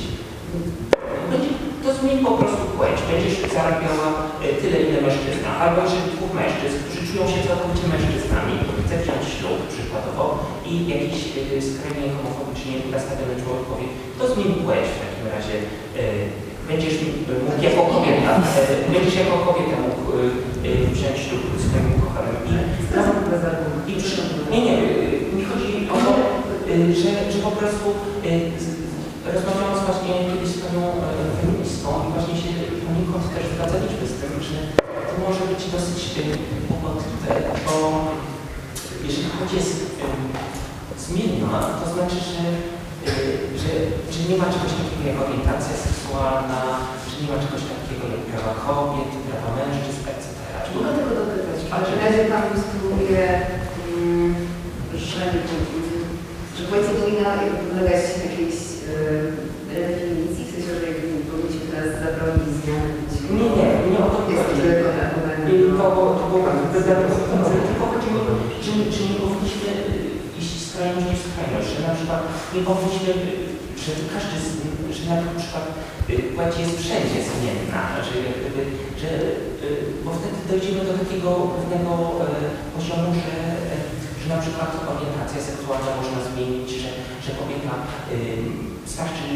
[1.86, 2.98] to zmieni po prostu płeć.
[3.12, 4.08] Będziesz zarabiała
[4.46, 5.50] y, tyle, ile mężczyzna.
[5.64, 10.26] Albo jeżeli dwóch mężczyzn, którzy czują się całkowicie mężczyznami, chce wziąć ślub przykładowo
[10.72, 15.56] i jakiś y, skrajnie homofobicznie nastawiony człowiek powie, to zmieni płeć w takim razie.
[15.62, 18.32] Y, Będziesz mógł jako kobieta,
[18.94, 20.06] będziesz jako kobieta mógł
[20.96, 22.36] wziąć ślub z swoim ukochanym.
[22.52, 24.22] I, i przy,
[24.52, 24.76] nie, nie,
[25.36, 26.12] mi chodzi o to,
[27.02, 27.86] że, że po prostu
[29.34, 30.82] rozmawiałam z właśnie kiedyś z panią
[31.86, 32.52] feministką i właśnie się
[32.86, 34.58] poniekąd też zgadzaliśmy z tym, że
[35.08, 36.00] to może być dosyć
[36.68, 37.34] kłopotliwe,
[37.66, 37.76] bo
[39.08, 39.76] jeżeli płeć jest
[41.06, 42.44] zmienna, to znaczy, że,
[43.62, 43.72] że,
[44.14, 46.62] że nie ma czegoś takiego jak orientacja seksualna,
[47.08, 50.26] że nie ma czegoś takiego jak prawa kobiet, prawa mężczyzn, etc.
[50.76, 53.26] Mogę tego dopytać, ale że razie Pan spróbuje,
[53.88, 54.36] mm,
[54.94, 55.24] że,
[56.56, 58.58] że płeć powinna podlegać jakiejś
[59.76, 61.20] y, religii
[62.02, 62.90] zabroni zmiany.
[63.38, 64.34] Nie, nie, nie o to chodzi.
[65.52, 66.64] I do- to, to było bardzo
[67.04, 68.32] rozwiązanie, tylko chodzi o to,
[68.64, 72.22] czy, czy nie powinniśmy y, iść z skrajności w skrajność, że na przykład
[72.56, 74.48] nie powinniśmy, y, że każdy, z,
[74.98, 75.66] że na przykład
[76.12, 78.16] y, płeć jest wszędzie zmienna, że,
[79.02, 79.10] że,
[79.68, 83.34] y, bo wtedy dojdziemy do takiego pewnego y, poziomu, że,
[83.76, 86.92] y, że na przykład orientacja seksualna można zmienić, że,
[87.26, 89.30] że kobieta y, starczy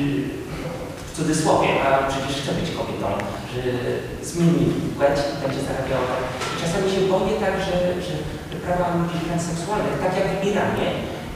[1.07, 3.07] w cudzysłowie, a przecież chce być kobietą,
[3.53, 3.61] że
[4.29, 4.65] zmieni
[4.95, 6.13] płeć i będzie zarabiała.
[6.61, 7.75] Czasami się boję tak, że,
[8.05, 8.15] że
[8.65, 10.87] prawa ludzi transseksualnych, tak jak w Iranie,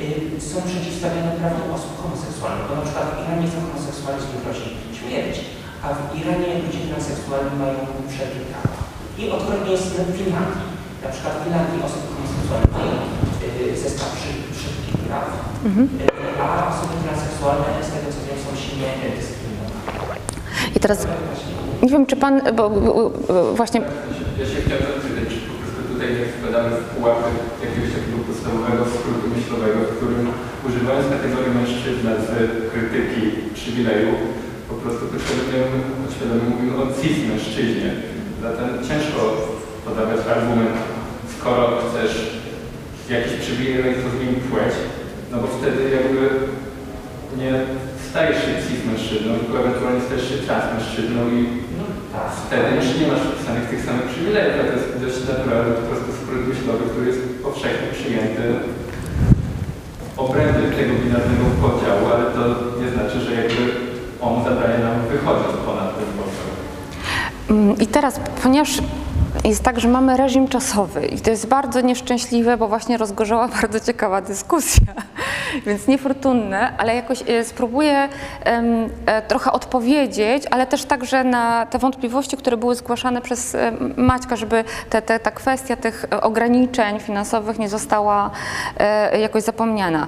[0.04, 5.36] y, są przeciwstawione prawom osób homoseksualnych, bo na przykład w Iranie za homoseksualizm grozi śmierć,
[5.84, 7.80] a w Iranie ludzie transseksualni mają
[8.12, 8.74] wszelkie prawa.
[9.22, 10.68] I odwrotnie jest w Finlandii.
[11.04, 13.23] Na przykład w Finlandii osoby homoseksualne mają
[13.84, 15.26] zestaw wszelkich praw,
[15.66, 20.22] y, a osoby transseksualne z tego co wiem są silnie dyskryminowane.
[20.76, 21.00] I teraz
[21.84, 22.64] nie wiem, czy pan, bo,
[23.60, 23.80] właśnie
[24.40, 27.30] Ja się chciałem zapytać, czy po prostu tutaj nie wpadamy w pułapy
[27.66, 30.24] jakiegoś takiego podstawowego skrótu myślowego, w którym
[30.68, 32.30] używając kategorii mężczyzna z
[32.72, 33.22] krytyki
[33.58, 34.12] przywileju,
[34.70, 35.62] po prostu podświadomie,
[36.02, 37.90] podświadomie mówimy o cis mężczyźnie.
[38.46, 39.22] Zatem ciężko
[39.86, 40.76] podawać argument,
[41.36, 42.14] skoro chcesz
[43.10, 44.74] jakiś przywilej, to zmieni płeć,
[45.32, 46.24] no bo wtedy jakby
[47.41, 47.51] nie
[48.10, 51.41] stajesz się cis mężczyzną, tylko ewentualnie stajesz się trans mężczyzną i
[51.80, 52.30] No tak.
[52.45, 56.10] Wtedy już nie masz wpisanych tych samych przywilejów, a to jest dość naturalny po prostu
[56.20, 58.43] skrót myślowy, który jest powszechnie przyjęty
[60.18, 62.43] obrębem tego binarnego podziału, ale to
[62.82, 63.64] nie znaczy, że jakby
[64.22, 66.49] on zadaje nam wychodzić ponad ten podział.
[67.49, 68.72] Mm, I teraz, ponieważ
[69.50, 73.80] jest tak, że mamy reżim czasowy i to jest bardzo nieszczęśliwe, bo właśnie rozgorzała bardzo
[73.80, 74.94] ciekawa dyskusja,
[75.66, 78.10] więc niefortunne, ale jakoś e, spróbuję
[78.44, 84.36] e, trochę odpowiedzieć, ale też także na te wątpliwości, które były zgłaszane przez e, Maćka,
[84.36, 88.32] żeby te, te, ta kwestia tych ograniczeń finansowych nie została
[89.20, 90.08] jakoś zapomniana.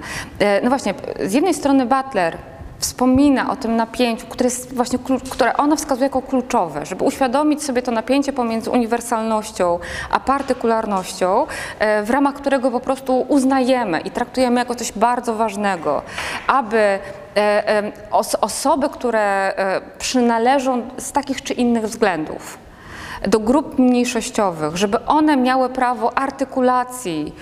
[0.63, 0.93] No właśnie,
[1.25, 2.37] z jednej strony Butler
[2.79, 4.99] wspomina o tym napięciu, które, jest właśnie,
[5.31, 9.79] które ona wskazuje jako kluczowe, żeby uświadomić sobie to napięcie pomiędzy uniwersalnością
[10.11, 11.47] a partykularnością,
[11.79, 16.01] e, w ramach którego po prostu uznajemy i traktujemy jako coś bardzo ważnego,
[16.47, 16.99] aby e,
[17.35, 19.53] e, os- osoby, które
[19.99, 22.57] przynależą z takich czy innych względów,
[23.27, 27.35] do grup mniejszościowych, żeby one miały prawo artykulacji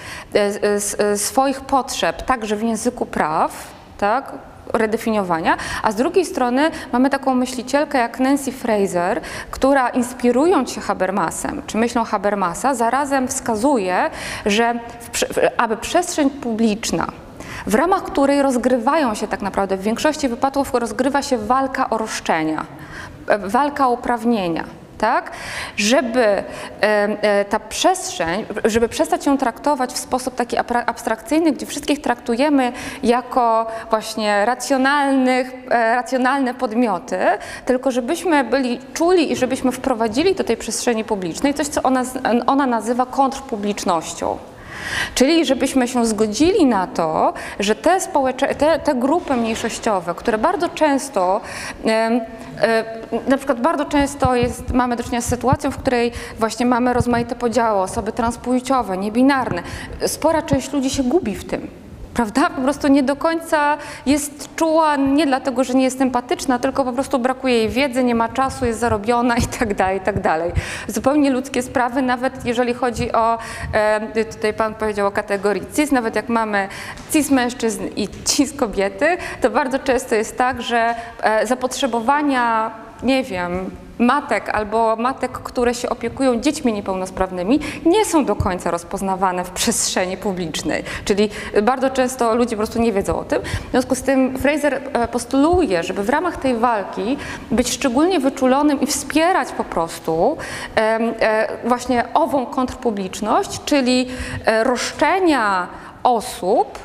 [1.15, 3.51] swoich potrzeb także w języku praw,
[3.97, 4.31] tak?
[4.73, 11.61] Redefiniowania, a z drugiej strony mamy taką myślicielkę jak Nancy Fraser, która inspirując się Habermasem,
[11.67, 14.09] czy myślą Habermasa, zarazem wskazuje,
[14.45, 14.73] że
[15.13, 15.23] w,
[15.57, 17.07] aby przestrzeń publiczna
[17.67, 22.65] w ramach której rozgrywają się tak naprawdę, w większości wypadków rozgrywa się walka o roszczenia,
[23.27, 24.63] e, walka o uprawnienia.
[25.03, 25.31] Tak?
[25.77, 26.43] Żeby
[26.81, 32.71] e, ta przestrzeń, żeby przestać ją traktować w sposób taki abstrakcyjny, gdzie wszystkich traktujemy
[33.03, 37.17] jako właśnie racjonalnych, e, racjonalne podmioty,
[37.65, 42.03] tylko żebyśmy byli czuli i żebyśmy wprowadzili do tej przestrzeni publicznej coś, co ona,
[42.47, 44.37] ona nazywa kontrpublicznością.
[45.15, 50.69] Czyli żebyśmy się zgodzili na to, że te, społecze- te, te grupy mniejszościowe, które bardzo
[50.69, 51.41] często,
[51.85, 52.21] em,
[52.61, 52.83] e,
[53.27, 57.35] na przykład bardzo często jest, mamy do czynienia z sytuacją, w której właśnie mamy rozmaite
[57.35, 59.63] podziały, osoby transpłciowe, niebinarne.
[60.07, 61.82] Spora część ludzi się gubi w tym.
[62.13, 62.49] Prawda?
[62.49, 66.93] Po prostu nie do końca jest czuła, nie dlatego, że nie jest empatyczna, tylko po
[66.93, 70.51] prostu brakuje jej wiedzy, nie ma czasu, jest zarobiona i tak dalej, i tak dalej.
[70.87, 73.37] Zupełnie ludzkie sprawy, nawet jeżeli chodzi o,
[73.73, 76.67] e, tutaj Pan powiedział o kategorii cis, nawet jak mamy
[77.11, 82.71] cis mężczyzn i cis kobiety, to bardzo często jest tak, że e, zapotrzebowania,
[83.03, 83.69] nie wiem,
[83.99, 90.17] matek albo matek, które się opiekują dziećmi niepełnosprawnymi, nie są do końca rozpoznawane w przestrzeni
[90.17, 90.83] publicznej.
[91.05, 91.29] Czyli
[91.63, 93.41] bardzo często ludzie po prostu nie wiedzą o tym.
[93.67, 97.17] W związku z tym Fraser e, postuluje, żeby w ramach tej walki
[97.51, 100.37] być szczególnie wyczulonym i wspierać po prostu
[100.75, 104.07] e, właśnie ową kontrpubliczność, czyli
[104.45, 105.67] e, roszczenia
[106.03, 106.79] osób,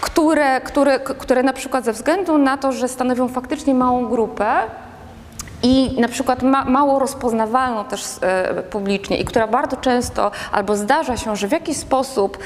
[0.00, 4.56] które, które, które na przykład ze względu na to, że stanowią faktycznie małą grupę,
[5.64, 11.16] i na przykład ma, mało rozpoznawalną też e, publicznie i która bardzo często albo zdarza
[11.16, 12.38] się, że w jakiś sposób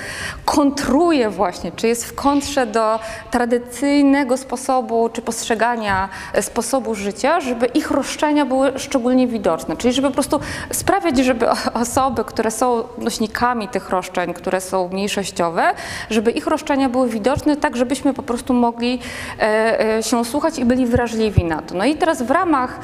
[0.44, 2.98] kontruje właśnie, czy jest w kontrze do
[3.30, 9.76] tradycyjnego sposobu czy postrzegania e, sposobu życia, żeby ich roszczenia były szczególnie widoczne.
[9.76, 10.40] Czyli żeby po prostu
[10.72, 15.74] sprawiać, żeby osoby, które są nośnikami tych roszczeń, które są mniejszościowe,
[16.10, 18.98] żeby ich roszczenia były widoczne tak, żebyśmy po prostu mogli
[19.40, 21.74] e, się słuchać i byli wrażliwi na to.
[21.74, 22.80] No i teraz w ramach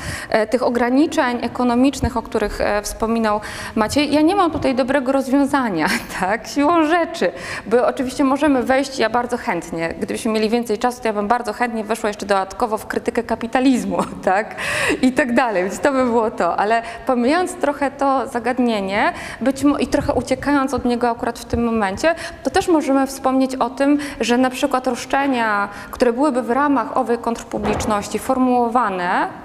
[0.50, 3.40] tych ograniczeń ekonomicznych, o których e, wspominał
[3.74, 5.86] Maciej, ja nie mam tutaj dobrego rozwiązania,
[6.20, 7.32] tak, siłą rzeczy,
[7.66, 11.52] bo oczywiście możemy wejść, ja bardzo chętnie, gdybyśmy mieli więcej czasu, to ja bym bardzo
[11.52, 14.54] chętnie weszła jeszcze dodatkowo w krytykę kapitalizmu, tak,
[15.02, 19.86] i tak dalej, więc to by było to, ale pomijając trochę to zagadnienie być i
[19.86, 24.38] trochę uciekając od niego akurat w tym momencie, to też możemy wspomnieć o tym, że
[24.38, 29.43] na przykład roszczenia, które byłyby w ramach owej kontrpubliczności formułowane, e,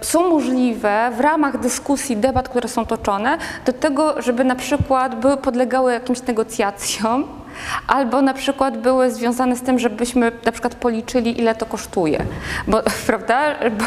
[0.00, 5.36] są możliwe w ramach dyskusji, debat, które są toczone, do tego, żeby na przykład były
[5.36, 7.24] podlegały jakimś negocjacjom,
[7.86, 12.24] albo na przykład były związane z tym, żebyśmy na przykład policzyli, ile to kosztuje.
[12.68, 13.40] Bo, prawda?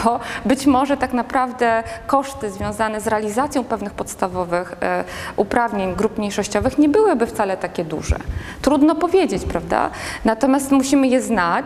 [0.03, 5.03] Bo być może tak naprawdę koszty związane z realizacją pewnych podstawowych e,
[5.35, 8.15] uprawnień grup mniejszościowych nie byłyby wcale takie duże.
[8.61, 9.89] Trudno powiedzieć, prawda?
[10.25, 11.65] Natomiast musimy je znać,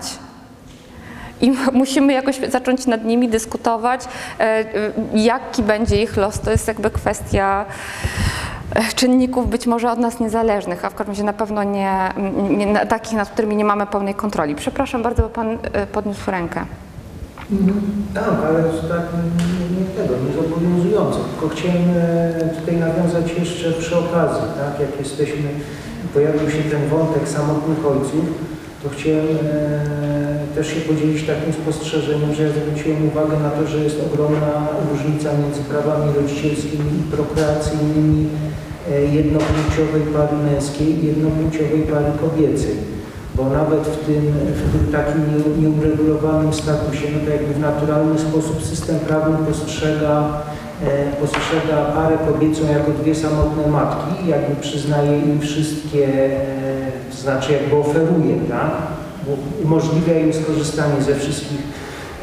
[1.41, 4.65] i musimy jakoś zacząć nad nimi dyskutować, e, e,
[5.13, 6.39] jaki będzie ich los.
[6.39, 7.65] To jest jakby kwestia
[8.75, 12.13] e, czynników być może od nas niezależnych, a w każdym razie na pewno nie,
[12.49, 14.55] nie takich, nad którymi nie mamy pełnej kontroli.
[14.55, 15.57] Przepraszam bardzo, bo Pan
[15.91, 16.65] podniósł rękę.
[18.13, 21.19] Tak, ale tak nie, nie tego, nie zobowiązujące.
[21.19, 21.83] Tylko chciałem
[22.59, 25.49] tutaj nawiązać jeszcze przy okazji, tak, jak jesteśmy,
[26.13, 28.25] pojawił się ten wątek samotnych ojców,
[28.83, 29.27] to chciałem
[30.58, 35.30] też się podzielić takim spostrzeżeniem, że ja zwróciłem uwagę na to, że jest ogromna różnica
[35.41, 38.28] między prawami rodzicielskimi i prokreacyjnymi
[38.91, 42.76] e, jednopłciowej pary męskiej i jednopłciowej pary kobiecej
[43.36, 44.24] bo nawet w tym,
[44.60, 50.41] w tym takim nie- nieuregulowanym statusie, no to jakby w naturalny sposób system prawny postrzega,
[50.84, 57.76] e, postrzega parę kobiecą jako dwie samotne matki, jakby przyznaje im wszystkie, e, znaczy jakby
[57.76, 58.97] oferuje, tak?
[59.63, 61.59] Umożliwia im skorzystanie ze wszystkich,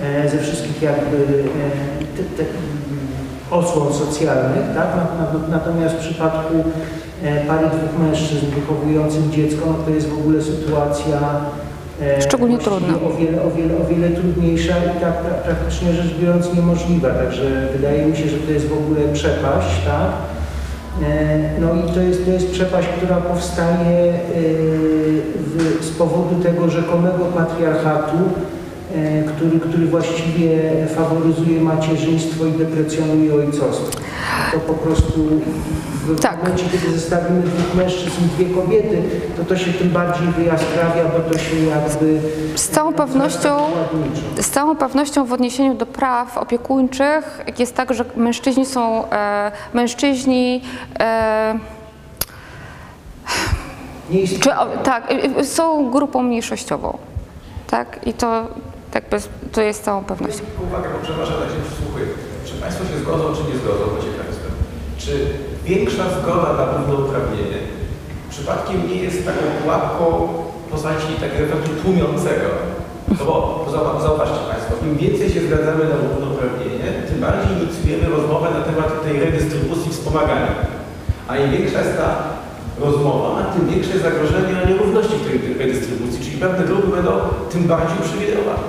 [0.02, 2.44] e, ze wszystkich jakby e, te, te,
[3.50, 4.88] osłon socjalnych, tak?
[4.96, 6.54] Na- na- Natomiast w przypadku
[7.22, 11.18] e, pary dwóch mężczyzn wychowujących dziecko, no to jest w ogóle sytuacja
[12.20, 12.94] Szczególnie trudna.
[12.94, 17.10] O wiele, o, wiele, o wiele trudniejsza i tak pra, praktycznie rzecz biorąc niemożliwa.
[17.10, 20.10] Także wydaje mi się, że to jest w ogóle przepaść, tak?
[21.02, 24.18] E, No i to jest, to jest przepaść, która powstaje e,
[25.82, 28.16] z powodu tego rzekomego patriarchatu,
[29.28, 30.58] który, który właściwie
[30.96, 33.98] faworyzuje macierzyństwo i deprecjonuje ojcostwo.
[34.52, 35.28] To po prostu
[36.06, 36.42] w Tak.
[36.42, 39.02] momencie, kiedy zestawimy dwóch mężczyzn i dwie kobiety,
[39.36, 42.20] to to się tym bardziej wyjaskrawia, bo to się jakby...
[42.54, 43.56] Z całą pewnością.
[44.40, 50.62] Z całą pewnością w odniesieniu do praw opiekuńczych jest tak, że mężczyźni są e, mężczyźni.
[51.00, 51.58] E,
[54.40, 56.98] czy, o, tak, e, e, są grupą mniejszościową.
[57.66, 58.00] Tak?
[58.06, 58.46] I to,
[58.94, 59.16] jakby,
[59.52, 60.42] to jest całą pewnością.
[60.68, 62.06] Uwaga, bo przepraszam, tak się przysłuchuję.
[62.46, 64.52] Czy Państwo się zgodzą, czy nie zgodzą, bo Państwem?
[65.02, 65.12] Czy
[65.70, 67.58] większa zgoda na równouprawnienie
[68.32, 70.04] przypadkiem nie jest taką pułapką
[70.70, 72.48] postaci takiego efektu tłumiącego?
[73.18, 73.34] No bo
[73.72, 78.90] zauwa- zauważcie Państwo, im więcej się zgadzamy na równouprawnienie, tym bardziej inicjujemy rozmowę na temat
[79.04, 80.52] tej redystrybucji wspomagania.
[81.28, 82.08] A im większa jest ta
[82.80, 87.12] rozmowa, tym większe zagrożenie na nierówności w tej redystrybucji, czyli pewne grupy będą
[87.52, 88.68] tym bardziej uprzywilejowane.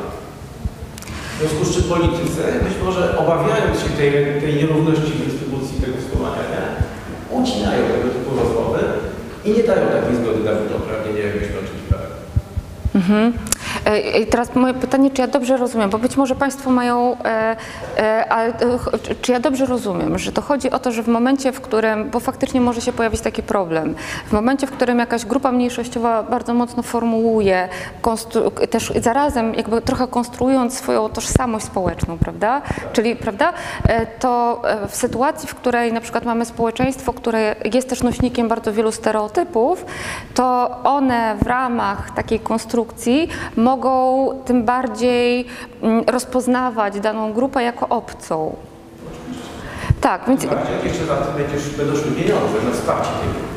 [1.35, 5.97] W związku z czym politycy, być może obawiając się tej, tej nierówności w dystrybucji tego
[5.97, 6.61] wspomagania,
[7.31, 8.79] ucinają tego typu rozmowy
[9.45, 12.09] i nie dają takiej zgody na równouprawnienie, jakbyśmy oczekiwali.
[12.95, 13.33] Mhm.
[13.85, 17.55] E, I teraz moje pytanie, czy ja dobrze rozumiem, bo być może Państwo mają, e,
[17.97, 21.07] e, ale e, ch- czy- ja dobrze rozumiem, że to chodzi o to, że w
[21.07, 23.95] momencie, w którym, bo faktycznie może się pojawić taki problem,
[24.27, 27.69] w momencie, w którym jakaś grupa mniejszościowa bardzo mocno formułuje,
[28.69, 32.61] też zarazem jakby trochę konstruując swoją tożsamość społeczną, prawda?
[32.93, 33.53] Czyli, prawda,
[33.87, 38.47] e, to e, w sytuacji, w której na przykład mamy społeczeństwo, które jest też nośnikiem
[38.47, 39.85] bardzo wielu stereotypów,
[40.33, 43.29] to one w ramach takiej konstrukcji
[43.65, 45.45] mogą tym bardziej
[45.81, 48.55] mm, rozpoznawać daną grupę jako obcą.
[50.01, 53.54] Tak, więc bardziej, jak jeszcze za tym będziesz, będą szły pieniądze na wsparcie tej grupy.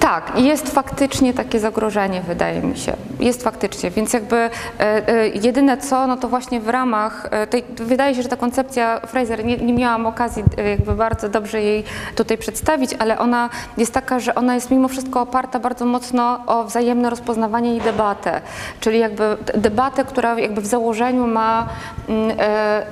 [0.00, 2.92] Tak, jest faktycznie takie zagrożenie, wydaje mi się.
[3.20, 7.64] Jest faktycznie, więc jakby e, e, jedyne co, no to właśnie w ramach e, tej,
[7.76, 11.84] wydaje się, że ta koncepcja Fraser, nie, nie miałam okazji jakby bardzo dobrze jej
[12.14, 16.64] tutaj przedstawić, ale ona jest taka, że ona jest mimo wszystko oparta bardzo mocno o
[16.64, 18.40] wzajemne rozpoznawanie i debatę,
[18.80, 21.68] czyli jakby debatę, która jakby w założeniu ma
[22.08, 22.36] mm,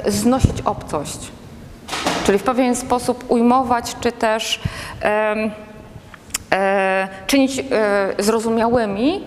[0.07, 1.33] znosić obcość.
[2.25, 4.61] Czyli w pewien sposób ujmować, czy też
[7.27, 7.65] czynić e,
[8.19, 9.25] zrozumiałymi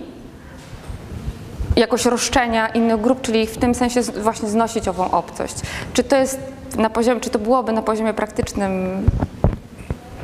[1.76, 5.55] jakoś roszczenia innych grup, czyli w tym sensie właśnie znosić ową obcość.
[5.93, 6.39] Czy to jest
[6.78, 9.03] na poziomie, czy to byłoby na poziomie praktycznym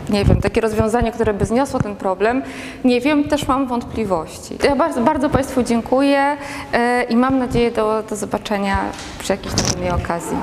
[0.10, 2.44] nie wiem, takie rozwiązanie, które by zniosło ten problem,
[2.86, 4.58] nie wiem, też mam wątpliwości.
[4.64, 6.38] Ja bardzo, bardzo Państwu dziękuję
[6.74, 8.78] e, i mam nadzieję do, do zobaczenia
[9.20, 10.38] przy jakiejś innej okazji.